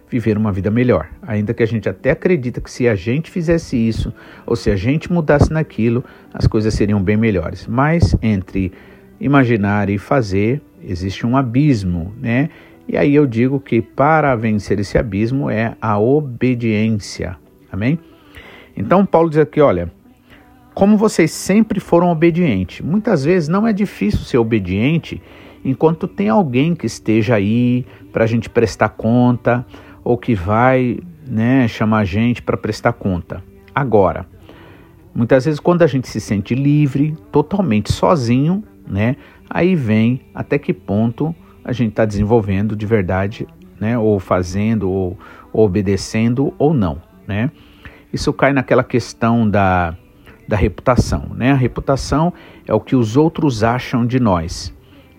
viver 0.08 0.36
uma 0.36 0.52
vida 0.52 0.70
melhor. 0.70 1.08
Ainda 1.22 1.52
que 1.52 1.62
a 1.62 1.66
gente 1.66 1.88
até 1.88 2.10
acredita 2.10 2.60
que 2.60 2.70
se 2.70 2.88
a 2.88 2.94
gente 2.94 3.30
fizesse 3.30 3.76
isso, 3.76 4.12
ou 4.46 4.54
se 4.54 4.70
a 4.70 4.76
gente 4.76 5.12
mudasse 5.12 5.52
naquilo, 5.52 6.04
as 6.32 6.46
coisas 6.46 6.74
seriam 6.74 7.02
bem 7.02 7.16
melhores. 7.16 7.66
Mas 7.66 8.16
entre 8.22 8.72
imaginar 9.20 9.90
e 9.90 9.98
fazer, 9.98 10.60
existe 10.82 11.26
um 11.26 11.36
abismo, 11.36 12.14
né? 12.20 12.50
E 12.86 12.96
aí 12.96 13.14
eu 13.14 13.26
digo 13.26 13.58
que 13.58 13.80
para 13.80 14.36
vencer 14.36 14.78
esse 14.78 14.98
abismo 14.98 15.48
é 15.48 15.74
a 15.80 15.98
obediência. 15.98 17.36
Amém? 17.72 17.98
Então 18.76 19.06
Paulo 19.06 19.30
diz 19.30 19.38
aqui, 19.38 19.60
olha, 19.60 19.90
como 20.74 20.96
vocês 20.96 21.30
sempre 21.30 21.80
foram 21.80 22.10
obedientes. 22.10 22.80
Muitas 22.84 23.24
vezes 23.24 23.48
não 23.48 23.66
é 23.66 23.72
difícil 23.72 24.20
ser 24.20 24.38
obediente 24.38 25.22
enquanto 25.64 26.06
tem 26.06 26.28
alguém 26.28 26.74
que 26.74 26.86
esteja 26.86 27.36
aí 27.36 27.86
para 28.12 28.24
a 28.24 28.26
gente 28.26 28.50
prestar 28.50 28.90
conta 28.90 29.64
ou 30.02 30.18
que 30.18 30.34
vai 30.34 30.98
né, 31.26 31.66
chamar 31.66 32.00
a 32.00 32.04
gente 32.04 32.42
para 32.42 32.56
prestar 32.56 32.92
conta. 32.92 33.42
Agora, 33.74 34.26
muitas 35.14 35.44
vezes 35.46 35.58
quando 35.58 35.82
a 35.82 35.86
gente 35.86 36.08
se 36.08 36.20
sente 36.20 36.54
livre, 36.54 37.16
totalmente 37.32 37.90
sozinho, 37.92 38.62
né, 38.86 39.16
aí 39.48 39.74
vem 39.74 40.20
até 40.34 40.58
que 40.58 40.72
ponto 40.72 41.34
a 41.64 41.72
gente 41.72 41.90
está 41.90 42.04
desenvolvendo 42.04 42.76
de 42.76 42.84
verdade, 42.84 43.46
né, 43.80 43.98
ou 43.98 44.20
fazendo, 44.20 44.90
ou, 44.90 45.18
ou 45.52 45.64
obedecendo 45.64 46.52
ou 46.58 46.74
não, 46.74 47.00
né? 47.26 47.50
Isso 48.12 48.32
cai 48.32 48.52
naquela 48.52 48.84
questão 48.84 49.48
da, 49.48 49.96
da 50.46 50.56
reputação, 50.56 51.30
né? 51.34 51.50
A 51.50 51.56
reputação 51.56 52.32
é 52.66 52.72
o 52.72 52.78
que 52.78 52.94
os 52.94 53.16
outros 53.16 53.64
acham 53.64 54.06
de 54.06 54.20
nós, 54.20 54.72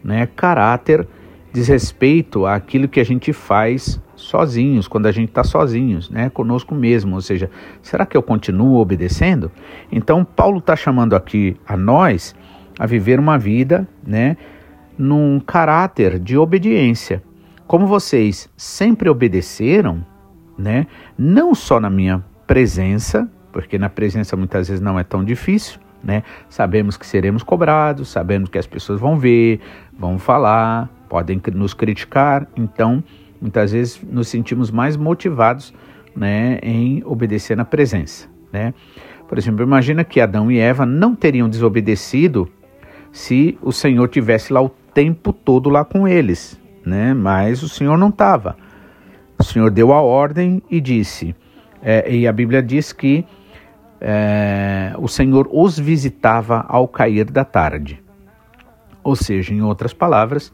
né? 0.06 0.28
Caráter 0.36 1.08
diz 1.52 1.68
respeito 1.68 2.46
àquilo 2.46 2.88
que 2.88 3.00
a 3.00 3.04
gente 3.04 3.34
faz 3.34 4.00
sozinhos, 4.16 4.88
quando 4.88 5.08
a 5.08 5.12
gente 5.12 5.30
está 5.30 5.44
sozinhos, 5.44 6.10
né? 6.10 6.30
Conosco 6.30 6.76
mesmo, 6.76 7.16
ou 7.16 7.22
seja, 7.22 7.50
será 7.82 8.06
que 8.06 8.16
eu 8.16 8.22
continuo 8.22 8.78
obedecendo? 8.78 9.52
Então 9.92 10.24
Paulo 10.24 10.60
está 10.60 10.76
chamando 10.76 11.16
aqui 11.16 11.58
a 11.68 11.76
nós 11.76 12.36
a 12.78 12.86
viver 12.86 13.20
uma 13.20 13.38
vida, 13.38 13.88
né? 14.06 14.38
Num 14.98 15.40
caráter 15.40 16.20
de 16.20 16.38
obediência, 16.38 17.22
como 17.68 17.88
vocês 17.88 18.50
sempre 18.56 19.10
obedeceram, 19.10 20.06
né? 20.58 20.86
Não 21.18 21.56
só 21.56 21.80
na 21.80 21.90
minha 21.90 22.24
presença, 22.46 23.30
porque 23.52 23.78
na 23.78 23.90
presença 23.90 24.38
muitas 24.38 24.68
vezes 24.68 24.82
não 24.82 25.00
é 25.00 25.04
tão 25.04 25.24
difícil, 25.24 25.80
né? 26.06 26.24
Sabemos 26.48 26.96
que 26.96 27.06
seremos 27.06 27.42
cobrados, 27.42 28.10
sabemos 28.10 28.48
que 28.48 28.60
as 28.60 28.68
pessoas 28.68 29.00
vão 29.00 29.18
ver, 29.18 29.60
vão 29.98 30.20
falar, 30.20 30.88
podem 31.10 31.42
nos 31.54 31.74
criticar, 31.74 32.48
então 32.56 33.04
muitas 33.42 33.72
vezes 33.72 34.00
nos 34.04 34.28
sentimos 34.28 34.70
mais 34.70 34.96
motivados, 34.96 35.74
né, 36.16 36.60
em 36.64 37.04
obedecer 37.06 37.58
na 37.58 37.66
presença, 37.66 38.30
né? 38.54 38.74
Por 39.28 39.38
exemplo, 39.38 39.64
imagina 39.64 40.04
que 40.04 40.22
Adão 40.22 40.52
e 40.52 40.60
Eva 40.60 40.86
não 40.86 41.16
teriam 41.16 41.50
desobedecido 41.50 42.48
se 43.12 43.58
o 43.62 43.72
Senhor 43.72 44.08
tivesse 44.08 44.54
lá 44.54 44.62
o 44.62 44.70
tempo 44.70 45.34
todo 45.34 45.70
lá 45.70 45.84
com 45.84 46.08
eles, 46.08 46.60
né? 46.86 47.14
Mas 47.14 47.64
o 47.64 47.68
Senhor 47.68 47.98
não 47.98 48.10
estava. 48.10 48.56
O 49.38 49.44
Senhor 49.44 49.72
deu 49.72 49.92
a 49.92 50.02
ordem 50.02 50.62
e 50.70 50.80
disse: 50.80 51.36
é, 51.82 52.14
e 52.16 52.28
a 52.28 52.32
Bíblia 52.32 52.62
diz 52.62 52.94
que 52.94 53.26
é, 54.00 54.94
o 54.98 55.08
Senhor 55.08 55.48
os 55.52 55.78
visitava 55.80 56.66
ao 56.68 56.88
cair 56.88 57.26
da 57.26 57.44
tarde. 57.44 58.02
Ou 59.04 59.16
seja, 59.16 59.54
em 59.54 59.62
outras 59.62 59.94
palavras, 59.94 60.52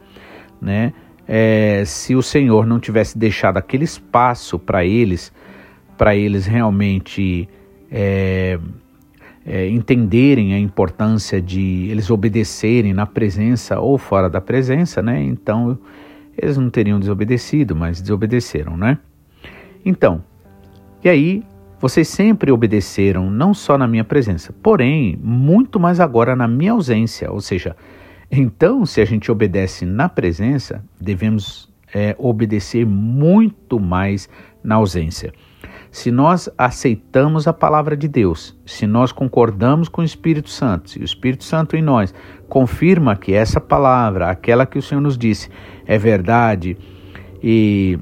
né, 0.62 0.94
é, 1.28 1.84
se 1.86 2.16
o 2.16 2.22
Senhor 2.22 2.66
não 2.66 2.80
tivesse 2.80 3.18
deixado 3.18 3.58
aquele 3.58 3.86
espaço 3.86 4.60
para 4.60 4.86
eles, 4.86 5.32
para 5.98 6.16
eles 6.16 6.46
realmente 6.46 7.48
é, 7.92 8.60
é, 9.46 9.70
entenderem 9.70 10.54
a 10.54 10.60
importância 10.60 11.42
de 11.42 11.88
eles 11.90 12.10
obedecerem 12.10 12.94
na 12.94 13.06
presença 13.06 13.80
ou 13.80 13.98
fora 13.98 14.30
da 14.30 14.42
presença, 14.42 15.02
né? 15.02 15.22
Então 15.22 15.78
eles 16.38 16.58
não 16.58 16.70
teriam 16.70 17.00
desobedecido, 17.00 17.76
mas 17.76 18.02
desobedeceram, 18.02 18.76
né? 18.76 18.98
Então, 19.86 20.24
e 21.04 21.10
aí, 21.10 21.44
vocês 21.82 22.08
sempre 22.08 22.52
obedeceram, 22.52 23.32
não 23.32 23.56
só 23.56 23.76
na 23.76 23.88
minha 23.88 24.04
presença, 24.04 24.54
porém, 24.62 25.18
muito 25.22 25.80
mais 25.80 26.00
agora 26.00 26.36
na 26.36 26.48
minha 26.48 26.74
ausência. 26.74 27.32
Ou 27.32 27.42
seja, 27.42 27.76
então, 28.32 28.86
se 28.86 29.02
a 29.02 29.06
gente 29.06 29.32
obedece 29.32 29.84
na 29.84 30.08
presença, 30.08 30.84
devemos 31.00 31.68
é, 31.92 32.16
obedecer 32.20 32.86
muito 32.86 33.80
mais 33.80 34.30
na 34.64 34.76
ausência. 34.76 35.34
Se 35.90 36.12
nós 36.12 36.48
aceitamos 36.56 37.48
a 37.48 37.54
palavra 37.54 37.98
de 37.98 38.08
Deus, 38.08 38.56
se 38.66 38.86
nós 38.86 39.12
concordamos 39.12 39.90
com 39.90 40.02
o 40.02 40.06
Espírito 40.06 40.50
Santo, 40.50 40.92
se 40.92 41.00
o 41.00 41.04
Espírito 41.04 41.44
Santo 41.44 41.76
em 41.76 41.82
nós 41.82 42.14
confirma 42.48 43.16
que 43.16 43.34
essa 43.34 43.60
palavra, 43.60 44.30
aquela 44.30 44.66
que 44.66 44.78
o 44.78 44.82
Senhor 44.82 45.02
nos 45.02 45.18
disse, 45.18 45.50
é 45.86 45.98
verdade 45.98 46.78
e 47.44 48.00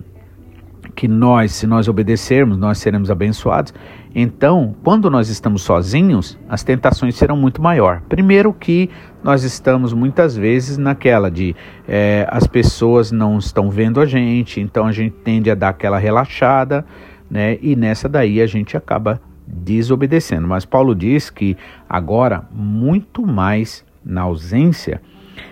que 1.00 1.08
nós, 1.08 1.54
se 1.54 1.66
nós 1.66 1.88
obedecermos, 1.88 2.58
nós 2.58 2.78
seremos 2.78 3.10
abençoados. 3.10 3.74
Então, 4.14 4.76
quando 4.84 5.10
nós 5.10 5.30
estamos 5.30 5.62
sozinhos, 5.62 6.38
as 6.50 6.62
tentações 6.62 7.16
serão 7.16 7.38
muito 7.38 7.62
maior. 7.62 8.02
Primeiro 8.10 8.52
que 8.52 8.90
nós 9.24 9.44
estamos 9.44 9.94
muitas 9.94 10.36
vezes 10.36 10.78
naquela 10.78 11.32
de 11.32 11.56
é, 11.88 12.28
as 12.30 12.46
pessoas 12.46 13.14
não 13.14 13.38
estão 13.38 13.70
vendo 13.70 14.02
a 14.02 14.06
gente, 14.06 14.60
então 14.60 14.88
a 14.88 14.92
gente 14.92 15.16
tende 15.24 15.50
a 15.50 15.56
dar 15.56 15.70
aquela 15.70 15.98
relaxada, 15.98 16.86
né? 17.32 17.58
E 17.62 17.78
nessa 17.78 18.10
daí 18.10 18.42
a 18.42 18.46
gente 18.46 18.76
acaba 18.76 19.22
desobedecendo. 19.48 20.50
Mas 20.50 20.66
Paulo 20.66 20.94
diz 20.94 21.30
que 21.30 21.56
agora 21.88 22.44
muito 22.52 23.26
mais 23.26 23.86
na 24.04 24.24
ausência 24.24 25.02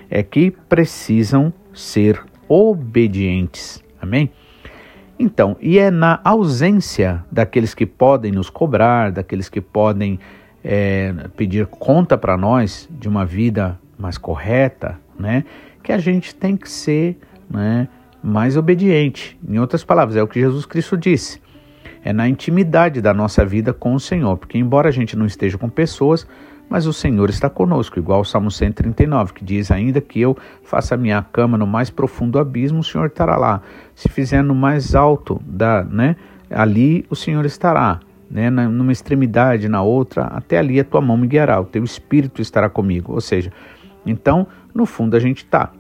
é 0.10 0.22
que 0.22 0.52
precisam 0.68 1.54
ser 1.74 2.22
obedientes. 2.50 3.82
Amém? 4.02 4.30
Então, 5.20 5.58
e 5.60 5.80
é 5.80 5.90
na 5.90 6.20
ausência 6.24 7.24
daqueles 7.32 7.74
que 7.74 7.86
podem 7.86 8.32
nos 8.32 8.50
cobrar, 8.50 9.12
daqueles 9.12 9.50
que 9.50 9.60
podem 9.60 10.20
é, 10.64 11.14
pedir 11.36 11.66
conta 11.66 12.18
para 12.18 12.38
nós 12.38 12.88
de 12.92 13.08
uma 13.08 13.26
vida 13.26 13.80
mais 13.98 14.18
correta, 14.18 15.00
né, 15.18 15.44
que 15.82 15.92
a 15.92 15.98
gente 15.98 16.36
tem 16.36 16.56
que 16.56 16.70
ser 16.70 17.18
né, 17.50 17.88
mais 18.22 18.56
obediente. 18.58 19.40
Em 19.48 19.58
outras 19.58 19.84
palavras, 19.84 20.16
é 20.16 20.22
o 20.22 20.28
que 20.28 20.40
Jesus 20.40 20.66
Cristo 20.66 20.96
disse. 20.96 21.42
É 22.04 22.14
na 22.14 22.28
intimidade 22.28 23.02
da 23.02 23.14
nossa 23.14 23.44
vida 23.46 23.74
com 23.74 23.96
o 23.96 24.00
Senhor, 24.00 24.38
porque 24.38 24.58
embora 24.58 24.90
a 24.90 24.92
gente 24.92 25.16
não 25.16 25.26
esteja 25.26 25.58
com 25.58 25.68
pessoas, 25.68 26.28
mas 26.70 26.86
o 26.86 26.94
Senhor 26.94 27.30
está 27.30 27.50
conosco, 27.50 27.98
igual 27.98 28.22
o 28.22 28.26
Salmo 28.26 28.52
139, 28.52 29.34
que 29.34 29.46
diz: 29.46 29.72
Ainda 29.72 30.02
que 30.02 30.20
eu 30.20 30.38
faça 30.64 30.96
a 30.96 30.98
minha 30.98 31.22
cama 31.24 31.58
no 31.58 31.66
mais 31.66 31.90
profundo 31.90 32.38
abismo, 32.40 32.80
o 32.80 32.84
Senhor 32.84 33.08
estará 33.08 33.38
lá. 33.38 33.62
Se 33.96 34.10
fizer 34.10 34.42
no 34.42 34.54
mais 34.54 34.94
alto, 34.94 35.42
da, 35.46 35.84
né, 35.84 36.16
ali 36.50 37.06
o 37.10 37.16
Senhor 37.16 37.46
estará. 37.46 38.00
Né, 38.30 38.50
numa 38.50 38.92
extremidade, 38.92 39.70
na 39.70 39.82
outra, 39.82 40.26
até 40.26 40.58
ali 40.58 40.78
a 40.82 40.84
tua 40.84 41.00
mão 41.00 41.16
me 41.16 41.28
guiará, 41.28 41.62
o 41.62 41.64
teu 41.64 41.82
espírito 41.82 42.42
estará 42.42 42.70
comigo. 42.70 43.14
Ou 43.14 43.22
seja, 43.22 43.54
então, 44.06 44.46
no 44.76 44.86
fundo 44.86 45.16
a 45.16 45.20
gente 45.20 45.46
está. 45.46 45.72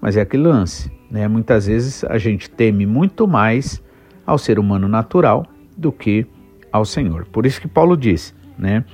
Mas 0.00 0.16
é 0.16 0.20
aquele 0.20 0.42
lance, 0.42 0.90
né? 1.08 1.28
Muitas 1.28 1.68
vezes 1.68 2.02
a 2.02 2.18
gente 2.18 2.50
teme 2.50 2.84
muito 2.84 3.28
mais 3.28 3.80
ao 4.26 4.36
ser 4.36 4.58
humano 4.58 4.88
natural 4.88 5.46
do 5.76 5.92
que 5.92 6.26
ao 6.72 6.84
Senhor. 6.84 7.24
Por 7.26 7.46
isso 7.46 7.60
que 7.60 7.68
Paulo 7.68 7.96
diz, 7.96 8.34
né? 8.58 8.84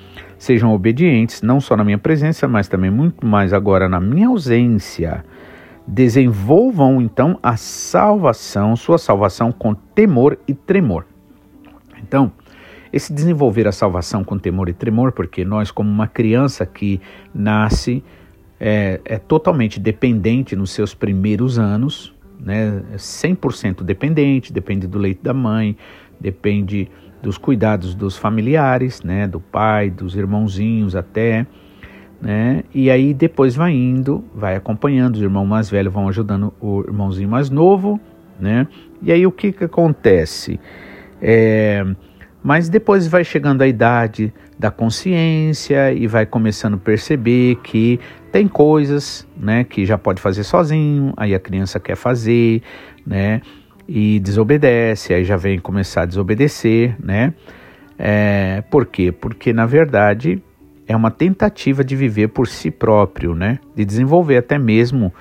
Sejam 0.42 0.74
obedientes, 0.74 1.40
não 1.40 1.60
só 1.60 1.76
na 1.76 1.84
minha 1.84 1.98
presença, 1.98 2.48
mas 2.48 2.66
também 2.66 2.90
muito 2.90 3.24
mais 3.24 3.52
agora 3.52 3.88
na 3.88 4.00
minha 4.00 4.26
ausência. 4.26 5.24
Desenvolvam 5.86 7.00
então 7.00 7.38
a 7.40 7.56
salvação, 7.56 8.74
sua 8.74 8.98
salvação 8.98 9.52
com 9.52 9.72
temor 9.72 10.36
e 10.48 10.52
tremor. 10.52 11.06
Então, 12.02 12.32
esse 12.92 13.12
desenvolver 13.12 13.68
a 13.68 13.72
salvação 13.72 14.24
com 14.24 14.36
temor 14.36 14.68
e 14.68 14.72
tremor, 14.72 15.12
porque 15.12 15.44
nós, 15.44 15.70
como 15.70 15.88
uma 15.88 16.08
criança 16.08 16.66
que 16.66 17.00
nasce, 17.32 18.02
é, 18.58 19.00
é 19.04 19.18
totalmente 19.18 19.78
dependente 19.78 20.56
nos 20.56 20.72
seus 20.72 20.92
primeiros 20.92 21.56
anos, 21.56 22.12
né? 22.40 22.82
É 22.92 22.96
100% 22.96 23.84
dependente, 23.84 24.52
depende 24.52 24.88
do 24.88 24.98
leite 24.98 25.22
da 25.22 25.32
mãe, 25.32 25.76
depende 26.18 26.90
dos 27.22 27.38
cuidados 27.38 27.94
dos 27.94 28.16
familiares, 28.16 29.02
né, 29.02 29.26
do 29.26 29.40
pai, 29.40 29.88
dos 29.88 30.16
irmãozinhos 30.16 30.96
até, 30.96 31.46
né, 32.20 32.64
e 32.74 32.90
aí 32.90 33.14
depois 33.14 33.54
vai 33.54 33.72
indo, 33.72 34.24
vai 34.34 34.56
acompanhando, 34.56 35.16
os 35.16 35.22
irmãos 35.22 35.46
mais 35.46 35.70
velhos 35.70 35.92
vão 35.92 36.08
ajudando 36.08 36.52
o 36.60 36.80
irmãozinho 36.80 37.28
mais 37.28 37.48
novo, 37.48 38.00
né, 38.38 38.66
e 39.00 39.12
aí 39.12 39.26
o 39.26 39.30
que 39.30 39.52
que 39.52 39.64
acontece? 39.64 40.58
É, 41.20 41.84
mas 42.42 42.68
depois 42.68 43.06
vai 43.06 43.22
chegando 43.22 43.62
a 43.62 43.68
idade 43.68 44.34
da 44.58 44.70
consciência 44.70 45.92
e 45.92 46.08
vai 46.08 46.26
começando 46.26 46.74
a 46.74 46.78
perceber 46.78 47.56
que 47.62 48.00
tem 48.32 48.48
coisas, 48.48 49.26
né, 49.36 49.62
que 49.62 49.86
já 49.86 49.96
pode 49.96 50.20
fazer 50.20 50.42
sozinho, 50.42 51.12
aí 51.16 51.34
a 51.34 51.38
criança 51.38 51.78
quer 51.78 51.96
fazer, 51.96 52.62
né, 53.06 53.42
e 53.88 54.20
desobedece, 54.20 55.12
aí 55.14 55.24
já 55.24 55.36
vem 55.36 55.58
começar 55.58 56.02
a 56.02 56.06
desobedecer, 56.06 56.96
né? 57.02 57.34
É, 57.98 58.62
por 58.70 58.86
quê? 58.86 59.12
Porque 59.12 59.52
na 59.52 59.66
verdade 59.66 60.42
é 60.86 60.96
uma 60.96 61.10
tentativa 61.10 61.84
de 61.84 61.94
viver 61.94 62.28
por 62.28 62.46
si 62.46 62.70
próprio, 62.70 63.34
né? 63.34 63.58
De 63.74 63.84
desenvolver 63.84 64.36
até 64.36 64.58
mesmo 64.58 65.12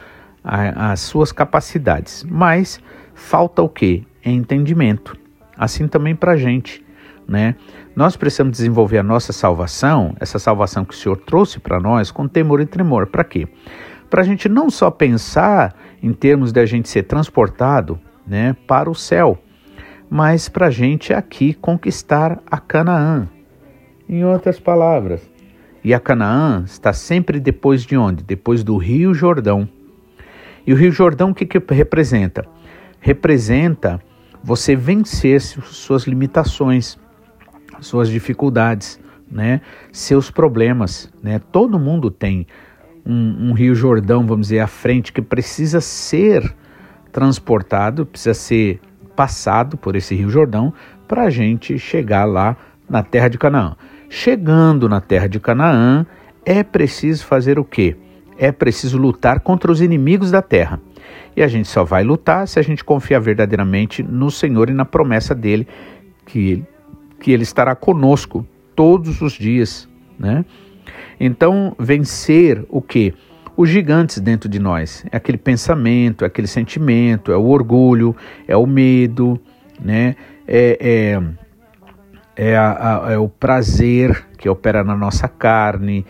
a, 0.43 0.91
as 0.91 1.01
suas 1.01 1.31
capacidades. 1.31 2.25
Mas 2.27 2.79
falta 3.13 3.61
o 3.61 3.69
quê? 3.69 4.03
É 4.23 4.31
entendimento. 4.31 5.15
Assim 5.57 5.87
também 5.87 6.15
para 6.15 6.33
a 6.33 6.37
gente, 6.37 6.83
né? 7.27 7.55
Nós 7.95 8.15
precisamos 8.15 8.53
desenvolver 8.53 8.97
a 8.97 9.03
nossa 9.03 9.33
salvação, 9.33 10.15
essa 10.19 10.39
salvação 10.39 10.85
que 10.85 10.93
o 10.93 10.97
Senhor 10.97 11.17
trouxe 11.17 11.59
para 11.59 11.79
nós, 11.79 12.09
com 12.09 12.27
temor 12.27 12.61
e 12.61 12.65
tremor. 12.65 13.07
Para 13.07 13.23
quê? 13.23 13.47
Para 14.09 14.21
a 14.21 14.25
gente 14.25 14.49
não 14.49 14.69
só 14.69 14.89
pensar 14.89 15.75
em 16.01 16.13
termos 16.13 16.51
de 16.51 16.59
a 16.59 16.65
gente 16.65 16.89
ser 16.89 17.03
transportado 17.03 17.99
né, 18.25 18.55
para 18.67 18.89
o 18.89 18.95
céu, 18.95 19.37
mas 20.09 20.49
para 20.49 20.67
a 20.67 20.71
gente 20.71 21.13
aqui 21.13 21.53
conquistar 21.53 22.41
a 22.49 22.57
Canaã. 22.57 23.27
Em 24.07 24.25
outras 24.25 24.59
palavras, 24.59 25.31
e 25.83 25.93
a 25.93 25.99
Canaã 25.99 26.63
está 26.65 26.93
sempre 26.93 27.39
depois 27.39 27.83
de 27.83 27.97
onde? 27.97 28.23
Depois 28.23 28.63
do 28.63 28.77
Rio 28.77 29.13
Jordão. 29.13 29.67
E 30.65 30.73
o 30.73 30.75
Rio 30.75 30.91
Jordão 30.91 31.31
o 31.31 31.33
que, 31.33 31.45
que 31.45 31.73
representa? 31.73 32.45
Representa 32.99 33.99
você 34.43 34.75
vencer 34.75 35.41
suas 35.41 36.05
limitações, 36.05 36.99
suas 37.79 38.09
dificuldades, 38.09 38.99
né? 39.29 39.61
seus 39.91 40.29
problemas. 40.29 41.11
Né? 41.23 41.39
Todo 41.51 41.79
mundo 41.79 42.11
tem 42.11 42.45
um, 43.03 43.49
um 43.49 43.53
Rio 43.53 43.73
Jordão, 43.73 44.25
vamos 44.27 44.47
dizer, 44.47 44.59
à 44.59 44.67
frente 44.67 45.11
que 45.11 45.21
precisa 45.21 45.81
ser 45.81 46.55
transportado, 47.11 48.05
precisa 48.05 48.33
ser 48.33 48.79
passado 49.15 49.77
por 49.77 49.95
esse 49.95 50.15
Rio 50.15 50.29
Jordão 50.29 50.73
para 51.07 51.23
a 51.23 51.29
gente 51.29 51.77
chegar 51.77 52.25
lá 52.25 52.55
na 52.89 53.03
terra 53.03 53.27
de 53.27 53.37
Canaã. 53.37 53.75
Chegando 54.09 54.89
na 54.89 54.99
terra 54.99 55.27
de 55.27 55.39
Canaã, 55.39 56.05
é 56.45 56.63
preciso 56.63 57.25
fazer 57.25 57.59
o 57.59 57.63
quê? 57.63 57.95
É 58.37 58.51
preciso 58.51 58.97
lutar 58.97 59.39
contra 59.39 59.71
os 59.71 59.81
inimigos 59.81 60.31
da 60.31 60.41
terra. 60.41 60.79
E 61.35 61.43
a 61.43 61.47
gente 61.47 61.67
só 61.67 61.83
vai 61.83 62.03
lutar 62.03 62.47
se 62.47 62.59
a 62.59 62.61
gente 62.61 62.83
confiar 62.83 63.19
verdadeiramente 63.19 64.03
no 64.03 64.29
Senhor 64.31 64.69
e 64.69 64.73
na 64.73 64.85
promessa 64.85 65.33
dele 65.33 65.67
que 66.25 66.51
ele, 66.51 66.65
que 67.19 67.31
ele 67.31 67.43
estará 67.43 67.75
conosco 67.75 68.45
todos 68.75 69.21
os 69.21 69.33
dias, 69.33 69.87
né? 70.17 70.43
Então, 71.19 71.75
vencer 71.77 72.65
o 72.69 72.81
que? 72.81 73.13
Os 73.55 73.69
gigantes 73.69 74.19
dentro 74.19 74.49
de 74.49 74.59
nós. 74.59 75.05
É 75.11 75.17
aquele 75.17 75.37
pensamento, 75.37 76.23
é 76.23 76.27
aquele 76.27 76.47
sentimento, 76.47 77.31
é 77.31 77.37
o 77.37 77.45
orgulho, 77.45 78.15
é 78.47 78.55
o 78.55 78.65
medo, 78.65 79.39
né? 79.79 80.15
é, 80.53 80.77
é, 82.35 82.49
é, 82.49 82.57
a, 82.57 83.05
a, 83.05 83.11
é 83.13 83.17
o 83.17 83.29
prazer 83.29 84.25
que 84.37 84.49
opera 84.49 84.83
na 84.83 84.97
nossa 84.97 85.29
carne. 85.29 86.05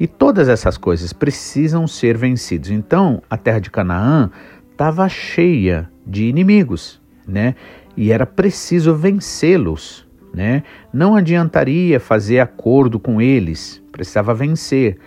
E 0.00 0.08
todas 0.08 0.48
essas 0.48 0.76
coisas 0.76 1.12
precisam 1.12 1.86
ser 1.86 2.16
vencidas. 2.16 2.70
Então, 2.70 3.22
a 3.30 3.36
terra 3.36 3.60
de 3.60 3.70
Canaã 3.70 4.30
estava 4.72 5.08
cheia 5.08 5.88
de 6.04 6.24
inimigos, 6.24 7.00
né? 7.26 7.54
E 7.96 8.10
era 8.10 8.26
preciso 8.26 8.92
vencê-los, 8.96 10.04
né? 10.34 10.64
Não 10.92 11.14
adiantaria 11.14 12.00
fazer 12.00 12.40
acordo 12.40 12.98
com 12.98 13.22
eles, 13.22 13.80
precisava 13.92 14.34
vencer. 14.34 14.98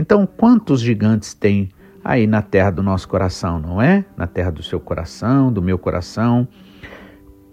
Então, 0.00 0.26
quantos 0.26 0.80
gigantes 0.80 1.34
tem 1.34 1.68
aí 2.02 2.26
na 2.26 2.40
terra 2.40 2.70
do 2.70 2.82
nosso 2.82 3.06
coração, 3.06 3.60
não 3.60 3.82
é? 3.82 4.02
Na 4.16 4.26
terra 4.26 4.50
do 4.50 4.62
seu 4.62 4.80
coração, 4.80 5.52
do 5.52 5.60
meu 5.60 5.78
coração. 5.78 6.48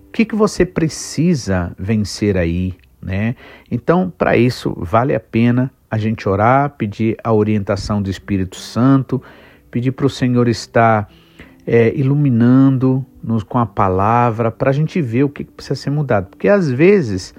O 0.08 0.12
que, 0.14 0.24
que 0.24 0.34
você 0.34 0.66
precisa 0.66 1.76
vencer 1.78 2.38
aí, 2.38 2.74
né? 3.02 3.36
Então, 3.70 4.10
para 4.10 4.38
isso, 4.38 4.74
vale 4.78 5.14
a 5.14 5.20
pena 5.20 5.70
a 5.92 5.98
gente 5.98 6.28
orar, 6.30 6.70
pedir 6.78 7.18
a 7.22 7.34
orientação 7.34 8.02
do 8.02 8.10
Espírito 8.10 8.56
Santo, 8.56 9.22
pedir 9.70 9.92
para 9.92 10.06
o 10.06 10.10
Senhor 10.10 10.48
estar 10.48 11.10
é, 11.66 11.94
iluminando-nos 11.98 13.44
com 13.44 13.58
a 13.58 13.66
palavra, 13.66 14.52
para 14.52 14.70
a 14.70 14.74
gente 14.74 15.02
ver 15.02 15.26
o 15.26 15.30
que, 15.30 15.44
que 15.44 15.52
precisa 15.52 15.76
ser 15.76 15.90
mudado. 15.90 16.28
Porque 16.28 16.48
às 16.48 16.72
vezes 16.72 17.36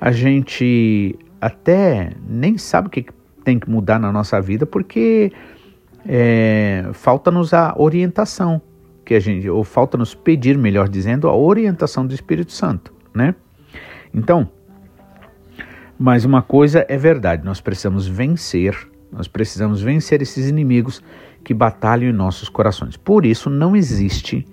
a 0.00 0.12
gente 0.12 1.18
até 1.40 2.12
nem 2.24 2.56
sabe 2.56 2.86
o 2.86 2.90
que, 2.90 3.02
que 3.02 3.23
tem 3.44 3.58
que 3.58 3.68
mudar 3.70 4.00
na 4.00 4.10
nossa 4.10 4.40
vida 4.40 4.64
porque 4.64 5.30
é, 6.06 6.88
falta-nos 6.92 7.52
a 7.52 7.74
orientação 7.76 8.60
que 9.04 9.14
a 9.14 9.20
gente, 9.20 9.48
ou 9.48 9.62
falta-nos 9.62 10.14
pedir, 10.14 10.56
melhor 10.56 10.88
dizendo, 10.88 11.28
a 11.28 11.36
orientação 11.36 12.06
do 12.06 12.14
Espírito 12.14 12.52
Santo, 12.52 12.92
né? 13.14 13.34
Então, 14.12 14.48
mas 15.98 16.24
uma 16.24 16.40
coisa 16.40 16.86
é 16.88 16.96
verdade, 16.96 17.44
nós 17.44 17.60
precisamos 17.60 18.08
vencer, 18.08 18.74
nós 19.12 19.28
precisamos 19.28 19.82
vencer 19.82 20.22
esses 20.22 20.48
inimigos 20.48 21.02
que 21.44 21.52
batalham 21.52 22.08
em 22.08 22.12
nossos 22.12 22.48
corações. 22.48 22.96
Por 22.96 23.26
isso 23.26 23.50
não 23.50 23.76
existe 23.76 24.46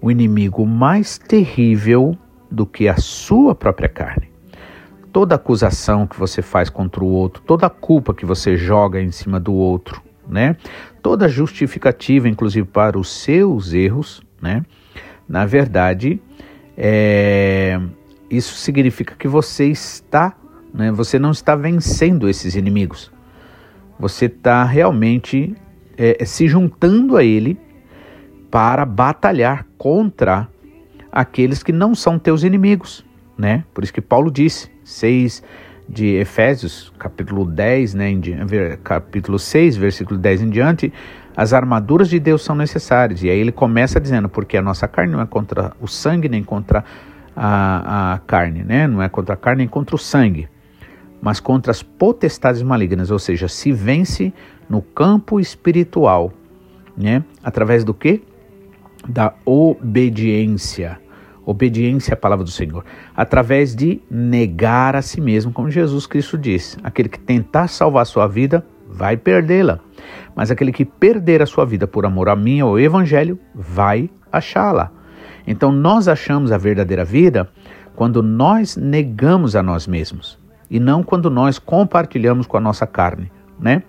o 0.00 0.10
inimigo 0.10 0.66
mais 0.66 1.18
terrível 1.18 2.16
do 2.50 2.64
que 2.64 2.88
a 2.88 2.96
sua 2.96 3.54
própria 3.54 3.88
carne 3.88 4.31
toda 5.12 5.34
acusação 5.34 6.06
que 6.06 6.18
você 6.18 6.40
faz 6.40 6.70
contra 6.70 7.04
o 7.04 7.06
outro, 7.06 7.42
toda 7.46 7.68
culpa 7.68 8.14
que 8.14 8.24
você 8.24 8.56
joga 8.56 9.00
em 9.00 9.12
cima 9.12 9.38
do 9.38 9.52
outro, 9.52 10.02
né? 10.26 10.56
Toda 11.02 11.28
justificativa, 11.28 12.28
inclusive 12.28 12.66
para 12.66 12.98
os 12.98 13.10
seus 13.10 13.74
erros, 13.74 14.22
né? 14.40 14.64
Na 15.28 15.44
verdade, 15.44 16.20
é, 16.76 17.78
isso 18.30 18.54
significa 18.54 19.14
que 19.14 19.28
você 19.28 19.66
está, 19.66 20.34
né? 20.72 20.90
Você 20.92 21.18
não 21.18 21.30
está 21.30 21.54
vencendo 21.54 22.28
esses 22.28 22.54
inimigos. 22.54 23.12
Você 23.98 24.26
está 24.26 24.64
realmente 24.64 25.54
é, 25.96 26.24
se 26.24 26.48
juntando 26.48 27.16
a 27.16 27.22
ele 27.22 27.58
para 28.50 28.84
batalhar 28.84 29.66
contra 29.76 30.48
aqueles 31.10 31.62
que 31.62 31.72
não 31.72 31.94
são 31.94 32.18
teus 32.18 32.42
inimigos, 32.42 33.04
né? 33.42 33.64
Por 33.74 33.82
isso 33.82 33.92
que 33.92 34.00
Paulo 34.00 34.30
disse: 34.30 34.70
6 34.84 35.42
de 35.88 36.14
Efésios, 36.14 36.92
capítulo 36.96 37.44
10, 37.44 37.94
né, 37.94 38.12
capítulo 38.84 39.36
6, 39.36 39.76
versículo 39.76 40.16
10 40.16 40.42
em 40.42 40.48
diante, 40.48 40.92
as 41.36 41.52
armaduras 41.52 42.08
de 42.08 42.20
Deus 42.20 42.42
são 42.42 42.54
necessárias. 42.54 43.20
E 43.24 43.28
aí 43.28 43.36
ele 43.36 43.50
começa 43.50 44.00
dizendo, 44.00 44.28
porque 44.28 44.56
a 44.56 44.62
nossa 44.62 44.86
carne 44.86 45.12
não 45.12 45.20
é 45.20 45.26
contra 45.26 45.72
o 45.80 45.88
sangue 45.88 46.28
nem 46.28 46.44
contra 46.44 46.84
a, 47.34 48.14
a 48.14 48.18
carne, 48.20 48.62
né? 48.62 48.86
Não 48.86 49.02
é 49.02 49.08
contra 49.08 49.34
a 49.34 49.36
carne 49.36 49.58
nem 49.58 49.68
contra 49.68 49.96
o 49.96 49.98
sangue, 49.98 50.48
mas 51.20 51.40
contra 51.40 51.72
as 51.72 51.82
potestades 51.82 52.62
malignas, 52.62 53.10
ou 53.10 53.18
seja, 53.18 53.48
se 53.48 53.72
vence 53.72 54.32
no 54.70 54.80
campo 54.80 55.40
espiritual, 55.40 56.32
né? 56.96 57.24
Através 57.42 57.82
do 57.82 57.92
que? 57.92 58.22
Da 59.08 59.34
obediência. 59.44 61.01
Obediência 61.44 62.14
à 62.14 62.16
palavra 62.16 62.44
do 62.44 62.50
Senhor. 62.50 62.84
Através 63.16 63.74
de 63.74 64.00
negar 64.10 64.94
a 64.94 65.02
si 65.02 65.20
mesmo, 65.20 65.52
como 65.52 65.70
Jesus 65.70 66.06
Cristo 66.06 66.38
disse. 66.38 66.76
Aquele 66.82 67.08
que 67.08 67.18
tentar 67.18 67.68
salvar 67.68 68.02
a 68.02 68.06
sua 68.06 68.26
vida, 68.26 68.64
vai 68.88 69.16
perdê-la. 69.16 69.80
Mas 70.34 70.50
aquele 70.50 70.72
que 70.72 70.84
perder 70.84 71.42
a 71.42 71.46
sua 71.46 71.64
vida 71.64 71.86
por 71.86 72.06
amor 72.06 72.28
a 72.28 72.36
mim 72.36 72.62
ou 72.62 72.70
ao 72.70 72.80
evangelho, 72.80 73.38
vai 73.54 74.08
achá-la. 74.30 74.90
Então 75.46 75.72
nós 75.72 76.08
achamos 76.08 76.52
a 76.52 76.58
verdadeira 76.58 77.04
vida 77.04 77.48
quando 77.94 78.22
nós 78.22 78.76
negamos 78.76 79.56
a 79.56 79.62
nós 79.62 79.86
mesmos 79.86 80.38
e 80.70 80.80
não 80.80 81.02
quando 81.02 81.28
nós 81.28 81.58
compartilhamos 81.58 82.46
com 82.46 82.56
a 82.56 82.60
nossa 82.60 82.86
carne, 82.86 83.30
né? 83.60 83.82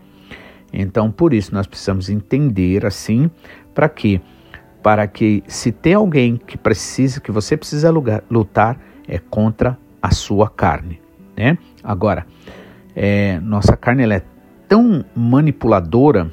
Então, 0.74 1.12
por 1.12 1.34
isso 1.34 1.54
nós 1.54 1.68
precisamos 1.68 2.10
entender 2.10 2.86
assim, 2.86 3.30
para 3.76 3.88
que 3.88 4.20
para 4.84 5.08
que 5.08 5.42
se 5.48 5.72
tem 5.72 5.94
alguém 5.94 6.36
que 6.36 6.58
precisa 6.58 7.22
que 7.22 7.32
você 7.32 7.56
precisa 7.56 7.90
lutar 8.30 8.78
é 9.08 9.18
contra 9.18 9.78
a 10.02 10.12
sua 10.12 10.50
carne, 10.50 11.02
né? 11.38 11.58
Agora, 11.82 12.28
é, 12.94 13.40
nossa 13.40 13.78
carne 13.78 14.04
ela 14.04 14.16
é 14.16 14.22
tão 14.68 15.06
manipuladora 15.16 16.30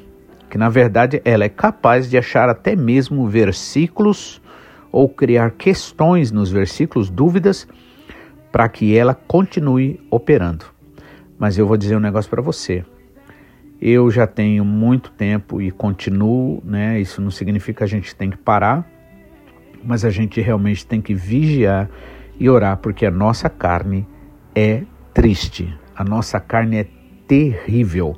que 0.49 0.57
na 0.57 0.67
verdade 0.67 1.21
ela 1.23 1.45
é 1.45 1.49
capaz 1.49 2.09
de 2.09 2.17
achar 2.17 2.49
até 2.49 2.75
mesmo 2.75 3.25
versículos 3.25 4.41
ou 4.91 5.07
criar 5.07 5.51
questões 5.51 6.29
nos 6.29 6.51
versículos, 6.51 7.09
dúvidas, 7.09 7.65
para 8.51 8.67
que 8.67 8.97
ela 8.97 9.15
continue 9.15 10.01
operando. 10.11 10.65
Mas 11.39 11.57
eu 11.57 11.65
vou 11.65 11.77
dizer 11.77 11.95
um 11.95 12.01
negócio 12.01 12.29
para 12.29 12.41
você. 12.41 12.83
Eu 13.81 14.11
já 14.11 14.27
tenho 14.27 14.63
muito 14.63 15.11
tempo 15.11 15.59
e 15.59 15.71
continuo, 15.71 16.61
né? 16.63 16.99
Isso 16.99 17.19
não 17.19 17.31
significa 17.31 17.79
que 17.79 17.83
a 17.83 17.87
gente 17.87 18.15
tem 18.15 18.29
que 18.29 18.37
parar, 18.37 18.87
mas 19.83 20.05
a 20.05 20.11
gente 20.11 20.39
realmente 20.39 20.85
tem 20.85 21.01
que 21.01 21.15
vigiar 21.15 21.89
e 22.39 22.47
orar, 22.47 22.77
porque 22.77 23.07
a 23.07 23.11
nossa 23.11 23.49
carne 23.49 24.07
é 24.53 24.83
triste, 25.15 25.75
a 25.95 26.03
nossa 26.03 26.39
carne 26.39 26.77
é 26.77 26.87
terrível. 27.27 28.15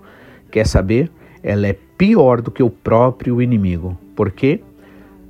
Quer 0.52 0.68
saber? 0.68 1.10
Ela 1.42 1.68
é 1.68 1.78
pior 1.98 2.42
do 2.42 2.52
que 2.52 2.62
o 2.62 2.70
próprio 2.70 3.42
inimigo. 3.42 3.98
Por 4.18 4.32
quê? 4.32 4.62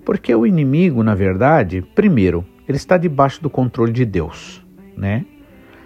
Porque 0.03 0.33
o 0.33 0.47
inimigo, 0.47 1.03
na 1.03 1.13
verdade, 1.13 1.83
primeiro, 1.93 2.43
ele 2.67 2.77
está 2.77 2.97
debaixo 2.97 3.39
do 3.39 3.51
controle 3.51 3.91
de 3.93 4.03
Deus, 4.03 4.65
né? 4.97 5.25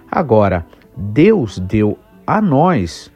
Agora, 0.10 0.66
Deus 0.96 1.60
deu 1.60 2.00
a 2.26 2.42
nós 2.42 3.12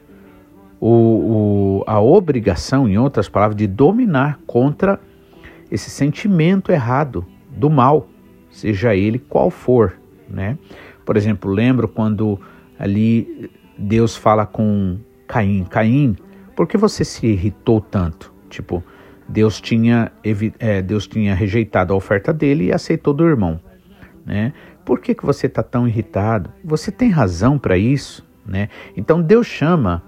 o, 0.84 0.88
o, 0.88 1.84
a 1.86 2.00
obrigação, 2.00 2.88
em 2.88 2.98
outras 2.98 3.28
palavras, 3.28 3.56
de 3.56 3.68
dominar 3.68 4.40
contra 4.48 4.98
esse 5.70 5.88
sentimento 5.88 6.72
errado 6.72 7.24
do 7.48 7.70
mal, 7.70 8.08
seja 8.50 8.92
ele 8.92 9.20
qual 9.20 9.48
for, 9.48 9.96
né? 10.28 10.58
Por 11.06 11.16
exemplo, 11.16 11.52
lembro 11.52 11.86
quando 11.86 12.36
ali 12.76 13.48
Deus 13.78 14.16
fala 14.16 14.44
com 14.44 14.98
Caim, 15.28 15.62
Caim, 15.70 16.16
por 16.56 16.66
que 16.66 16.76
você 16.76 17.04
se 17.04 17.28
irritou 17.28 17.80
tanto? 17.80 18.34
Tipo, 18.50 18.82
Deus 19.28 19.60
tinha, 19.60 20.10
é, 20.58 20.82
Deus 20.82 21.06
tinha 21.06 21.32
rejeitado 21.32 21.94
a 21.94 21.96
oferta 21.96 22.32
dele 22.32 22.66
e 22.66 22.72
aceitou 22.72 23.14
do 23.14 23.24
irmão. 23.24 23.60
Né? 24.26 24.52
Por 24.84 24.98
que, 24.98 25.14
que 25.14 25.24
você 25.24 25.46
está 25.46 25.62
tão 25.62 25.86
irritado? 25.86 26.52
Você 26.64 26.90
tem 26.90 27.08
razão 27.08 27.56
para 27.56 27.78
isso? 27.78 28.26
Né? 28.44 28.68
Então 28.96 29.22
Deus 29.22 29.46
chama 29.46 30.02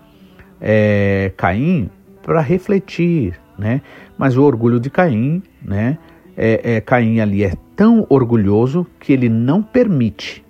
é, 0.66 1.30
Caim 1.36 1.90
para 2.22 2.40
refletir, 2.40 3.38
né? 3.58 3.82
mas 4.16 4.34
o 4.34 4.42
orgulho 4.42 4.80
de 4.80 4.88
Caim, 4.88 5.42
né? 5.62 5.98
É, 6.36 6.76
é, 6.76 6.80
Caim 6.80 7.20
ali 7.20 7.44
é 7.44 7.52
tão 7.76 8.06
orgulhoso 8.08 8.86
que 8.98 9.12
ele 9.12 9.28
não 9.28 9.62
permite, 9.62 10.42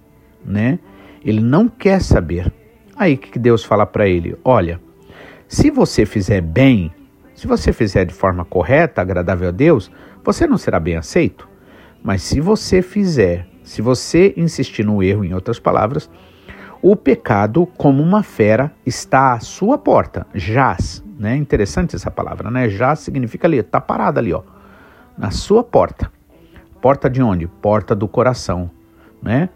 né? 0.44 0.78
ele 1.24 1.40
não 1.40 1.68
quer 1.68 2.00
saber. 2.00 2.52
Aí 2.96 3.16
que 3.16 3.40
Deus 3.40 3.64
fala 3.64 3.84
para 3.84 4.08
ele: 4.08 4.36
olha, 4.44 4.80
se 5.48 5.68
você 5.68 6.06
fizer 6.06 6.40
bem, 6.40 6.92
se 7.34 7.48
você 7.48 7.72
fizer 7.72 8.04
de 8.04 8.14
forma 8.14 8.44
correta, 8.44 9.02
agradável 9.02 9.48
a 9.48 9.50
Deus, 9.52 9.90
você 10.22 10.46
não 10.46 10.56
será 10.56 10.78
bem 10.78 10.94
aceito. 10.94 11.48
Mas 12.02 12.22
se 12.22 12.40
você 12.40 12.82
fizer, 12.82 13.48
se 13.64 13.82
você 13.82 14.32
insistir 14.36 14.84
no 14.84 15.02
erro, 15.02 15.24
em 15.24 15.34
outras 15.34 15.58
palavras, 15.58 16.08
o 16.86 16.94
pecado, 16.94 17.64
como 17.78 18.02
uma 18.02 18.22
fera, 18.22 18.70
está 18.84 19.32
à 19.32 19.40
sua 19.40 19.78
porta, 19.78 20.26
jaz. 20.34 21.02
Né? 21.18 21.34
Interessante 21.34 21.96
essa 21.96 22.10
palavra, 22.10 22.50
né? 22.50 22.68
Jaz 22.68 22.98
significa 22.98 23.46
ali, 23.46 23.56
está 23.56 23.80
parado 23.80 24.18
ali, 24.18 24.34
ó, 24.34 24.42
na 25.16 25.30
sua 25.30 25.64
porta. 25.64 26.12
Porta 26.82 27.08
de 27.08 27.22
onde? 27.22 27.46
Porta 27.46 27.94
do 27.94 28.06
coração, 28.06 28.70
né? 29.22 29.48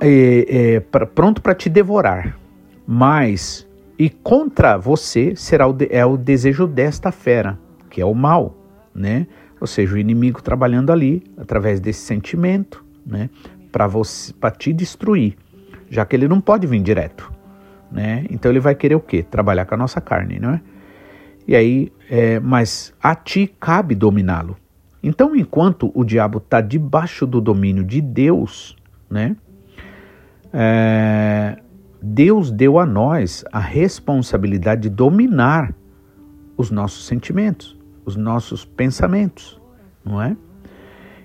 É, 0.00 0.74
é, 0.76 0.80
pra, 0.80 1.06
pronto 1.06 1.42
para 1.42 1.56
te 1.56 1.68
devorar. 1.68 2.38
Mas 2.86 3.66
e 3.98 4.08
contra 4.08 4.76
você 4.76 5.34
será 5.34 5.68
o, 5.68 5.76
é 5.90 6.06
o 6.06 6.16
desejo 6.16 6.68
desta 6.68 7.10
fera, 7.10 7.58
que 7.90 8.00
é 8.00 8.06
o 8.06 8.14
mal, 8.14 8.56
né? 8.94 9.26
Ou 9.60 9.66
seja, 9.66 9.96
o 9.96 9.98
inimigo 9.98 10.40
trabalhando 10.40 10.92
ali 10.92 11.24
através 11.36 11.80
desse 11.80 12.02
sentimento, 12.02 12.84
né? 13.04 13.28
Para 13.72 13.88
você, 13.88 14.32
para 14.32 14.52
te 14.52 14.72
destruir, 14.72 15.36
já 15.90 16.06
que 16.06 16.14
ele 16.16 16.28
não 16.28 16.40
pode 16.40 16.66
vir 16.66 16.80
direto, 16.80 17.30
né? 17.90 18.24
Então 18.30 18.50
ele 18.50 18.60
vai 18.60 18.74
querer 18.74 18.94
o 18.94 19.00
quê? 19.00 19.22
Trabalhar 19.22 19.66
com 19.66 19.74
a 19.74 19.78
nossa 19.78 20.00
carne, 20.00 20.38
não 20.38 20.54
é? 20.54 20.60
E 21.46 21.56
aí, 21.56 21.92
é, 22.08 22.38
mas 22.38 22.94
a 23.02 23.14
ti 23.14 23.52
cabe 23.58 23.94
dominá-lo. 23.94 24.56
Então, 25.02 25.34
enquanto 25.34 25.90
o 25.94 26.04
diabo 26.04 26.38
está 26.38 26.60
debaixo 26.60 27.26
do 27.26 27.40
domínio 27.40 27.82
de 27.82 28.00
Deus, 28.00 28.76
né? 29.10 29.36
É, 30.52 31.58
Deus 32.02 32.50
deu 32.50 32.78
a 32.78 32.86
nós 32.86 33.44
a 33.52 33.58
responsabilidade 33.58 34.82
de 34.82 34.90
dominar 34.90 35.74
os 36.56 36.70
nossos 36.70 37.06
sentimentos, 37.06 37.78
os 38.04 38.16
nossos 38.16 38.64
pensamentos, 38.64 39.60
não 40.04 40.20
é? 40.20 40.36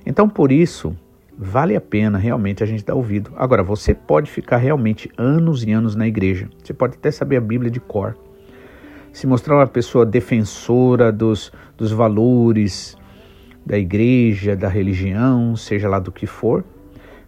Então, 0.05 0.29
por 0.29 0.51
isso, 0.51 0.95
vale 1.37 1.75
a 1.75 1.81
pena 1.81 2.17
realmente 2.17 2.63
a 2.63 2.65
gente 2.65 2.85
dar 2.85 2.95
ouvido. 2.95 3.31
Agora, 3.35 3.63
você 3.63 3.93
pode 3.93 4.31
ficar 4.31 4.57
realmente 4.57 5.11
anos 5.17 5.63
e 5.63 5.71
anos 5.71 5.95
na 5.95 6.07
igreja, 6.07 6.49
você 6.63 6.73
pode 6.73 6.95
até 6.95 7.11
saber 7.11 7.37
a 7.37 7.41
Bíblia 7.41 7.69
de 7.69 7.79
cor, 7.79 8.17
se 9.11 9.27
mostrar 9.27 9.55
uma 9.55 9.67
pessoa 9.67 10.05
defensora 10.05 11.11
dos, 11.11 11.51
dos 11.77 11.91
valores 11.91 12.97
da 13.65 13.77
igreja, 13.77 14.55
da 14.55 14.67
religião, 14.67 15.55
seja 15.55 15.89
lá 15.89 15.99
do 15.99 16.11
que 16.11 16.27
for, 16.27 16.63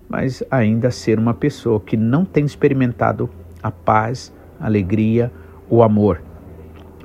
mas 0.07 0.43
ainda 0.51 0.91
ser 0.91 1.17
uma 1.17 1.33
pessoa 1.33 1.79
que 1.79 1.97
não 1.97 2.23
tem 2.23 2.45
experimentado 2.45 3.29
a 3.61 3.71
paz, 3.71 4.33
a 4.59 4.65
alegria, 4.65 5.31
o 5.69 5.81
amor. 5.81 6.21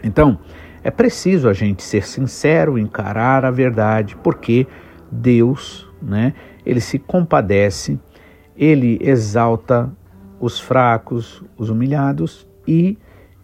Então, 0.05 0.38
é 0.85 0.91
preciso 0.91 1.49
a 1.49 1.53
gente 1.53 1.83
ser 1.83 2.07
sincero, 2.07 2.79
encarar 2.79 3.45
a 3.45 3.51
verdade, 3.51 4.17
porque 4.17 4.67
Deus, 5.11 5.88
né, 6.01 6.35
ele 6.64 6.81
se 6.81 6.98
compadece, 6.98 7.98
ele 8.57 8.98
exalta 9.01 9.90
os 10.40 10.59
fracos, 10.59 11.42
os 11.57 11.70
humilhados 11.70 12.46
e 12.66 12.98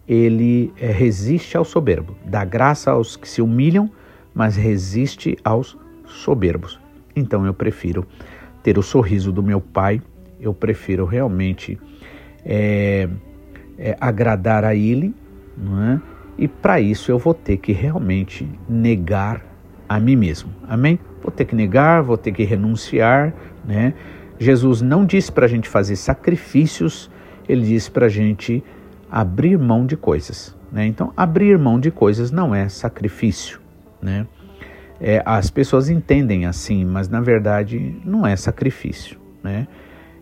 ele 0.07 0.73
é, 0.77 0.87
resiste 0.91 1.55
ao 1.55 1.63
soberbo. 1.63 2.15
Dá 2.25 2.43
graça 2.43 2.91
aos 2.91 3.15
que 3.15 3.27
se 3.27 3.41
humilham, 3.41 3.89
mas 4.33 4.55
resiste 4.55 5.37
aos 5.43 5.77
soberbos. 6.05 6.79
Então 7.15 7.45
eu 7.45 7.53
prefiro 7.53 8.05
ter 8.63 8.77
o 8.77 8.83
sorriso 8.83 9.31
do 9.31 9.43
meu 9.43 9.61
pai, 9.61 10.01
eu 10.39 10.53
prefiro 10.53 11.05
realmente 11.05 11.79
é, 12.45 13.09
é, 13.77 13.97
agradar 13.99 14.63
a 14.63 14.73
Ele, 14.75 15.13
não 15.57 15.83
é? 15.83 16.01
e 16.37 16.47
para 16.47 16.79
isso 16.79 17.11
eu 17.11 17.19
vou 17.19 17.33
ter 17.33 17.57
que 17.57 17.71
realmente 17.71 18.49
negar 18.67 19.48
a 19.89 19.99
mim 19.99 20.15
mesmo. 20.15 20.51
Amém? 20.67 20.99
Vou 21.23 21.31
ter 21.31 21.45
que 21.45 21.55
negar, 21.55 22.03
vou 22.03 22.15
ter 22.15 22.31
que 22.31 22.43
renunciar. 22.43 23.33
Né? 23.65 23.95
Jesus 24.37 24.81
não 24.83 25.03
disse 25.03 25.31
para 25.31 25.45
a 25.45 25.49
gente 25.49 25.67
fazer 25.67 25.95
sacrifícios, 25.95 27.09
ele 27.47 27.65
disse 27.65 27.89
para 27.89 28.05
a 28.05 28.09
gente 28.09 28.63
abrir 29.11 29.57
mão 29.57 29.87
de 29.87 29.97
coisas. 29.97 30.55
Né? 30.71 30.85
Então, 30.85 31.11
abrir 31.17 31.57
mão 31.57 31.79
de 31.79 31.89
coisas 31.89 32.29
não 32.29 32.53
é 32.53 32.69
sacrifício. 32.69 33.59
Né? 33.99 34.27
É, 35.01 35.23
as 35.25 35.49
pessoas 35.49 35.89
entendem 35.89 36.45
assim, 36.45 36.85
mas 36.85 37.09
na 37.09 37.21
verdade 37.21 37.97
não 38.05 38.27
é 38.27 38.35
sacrifício, 38.35 39.17
né? 39.41 39.65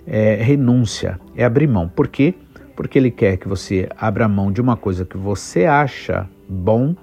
É 0.06 0.36
renúncia, 0.36 1.20
é 1.36 1.44
abrir 1.44 1.68
mão. 1.68 1.90
Por 1.90 2.08
quê? 2.08 2.36
Porque 2.76 2.98
ele 2.98 3.10
quer 3.10 3.38
que 3.38 3.48
você 3.48 3.90
abra 3.98 4.28
mão 4.28 4.52
de 4.52 4.62
uma 4.62 4.78
coisa 4.78 5.04
que 5.04 5.18
você 5.18 5.66
acha 5.66 6.30
bom 6.48 6.96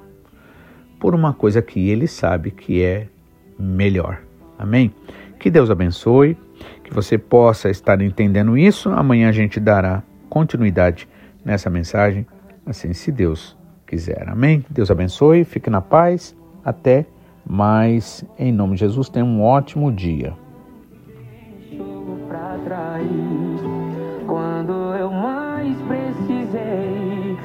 por 1.05 1.15
uma 1.15 1.35
coisa 1.35 1.61
que 1.61 1.91
ele 1.91 2.07
sabe 2.07 2.51
que 2.51 2.83
é 2.83 3.09
melhor. 3.59 4.23
Amém? 4.59 4.91
Que 5.39 5.51
Deus 5.51 5.71
abençoe, 5.71 6.35
que 6.83 6.95
você 6.95 7.19
possa 7.19 7.69
estar 7.69 8.01
entendendo 8.01 8.57
isso. 8.57 8.89
Amanhã 8.89 9.29
a 9.29 9.33
gente 9.33 9.61
dará 9.61 10.03
continuidade 10.31 11.07
nessa 11.45 11.69
mensagem, 11.69 12.27
assim 12.65 12.95
se 12.95 13.13
Deus 13.13 13.55
quiser. 13.87 14.27
Amém? 14.31 14.65
Deus 14.71 14.91
abençoe, 14.91 15.45
fique 15.45 15.69
na 15.69 15.83
paz, 15.83 16.35
até 16.65 17.05
mais. 17.47 18.25
Em 18.39 18.51
nome 18.51 18.73
de 18.73 18.81
Jesus, 18.81 19.11
tenha 19.11 19.27
um 19.27 19.43
ótimo 19.43 19.93
dia. 19.93 20.33
Quando 24.27 24.73
eu 24.95 25.11
mais 25.11 25.77
precisei, 25.83 27.37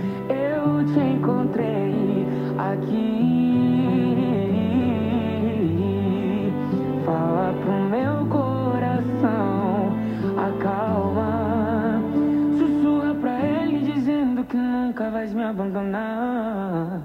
abandonar. 15.49 17.01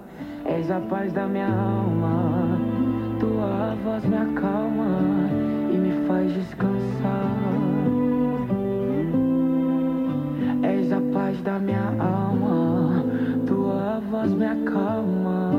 És 0.47 0.71
a 0.71 0.81
paz 0.81 1.13
da 1.13 1.27
minha 1.27 1.49
alma, 1.49 2.59
tua 3.19 3.75
voz 3.83 4.05
me 4.05 4.17
acalma 4.17 4.99
e 5.73 5.77
me 5.77 6.07
faz 6.07 6.33
descansar. 6.33 7.31
És 10.63 10.93
a 10.93 11.01
paz 11.13 11.41
da 11.43 11.59
minha 11.59 11.95
alma, 11.99 13.05
tua 13.47 14.01
voz 14.11 14.33
me 14.33 14.47
acalma 14.47 15.53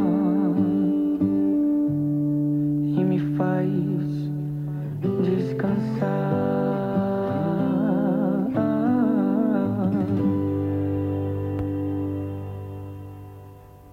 e 2.97 3.03
me 3.03 3.19
faz 3.35 3.69
descansar. 5.23 6.34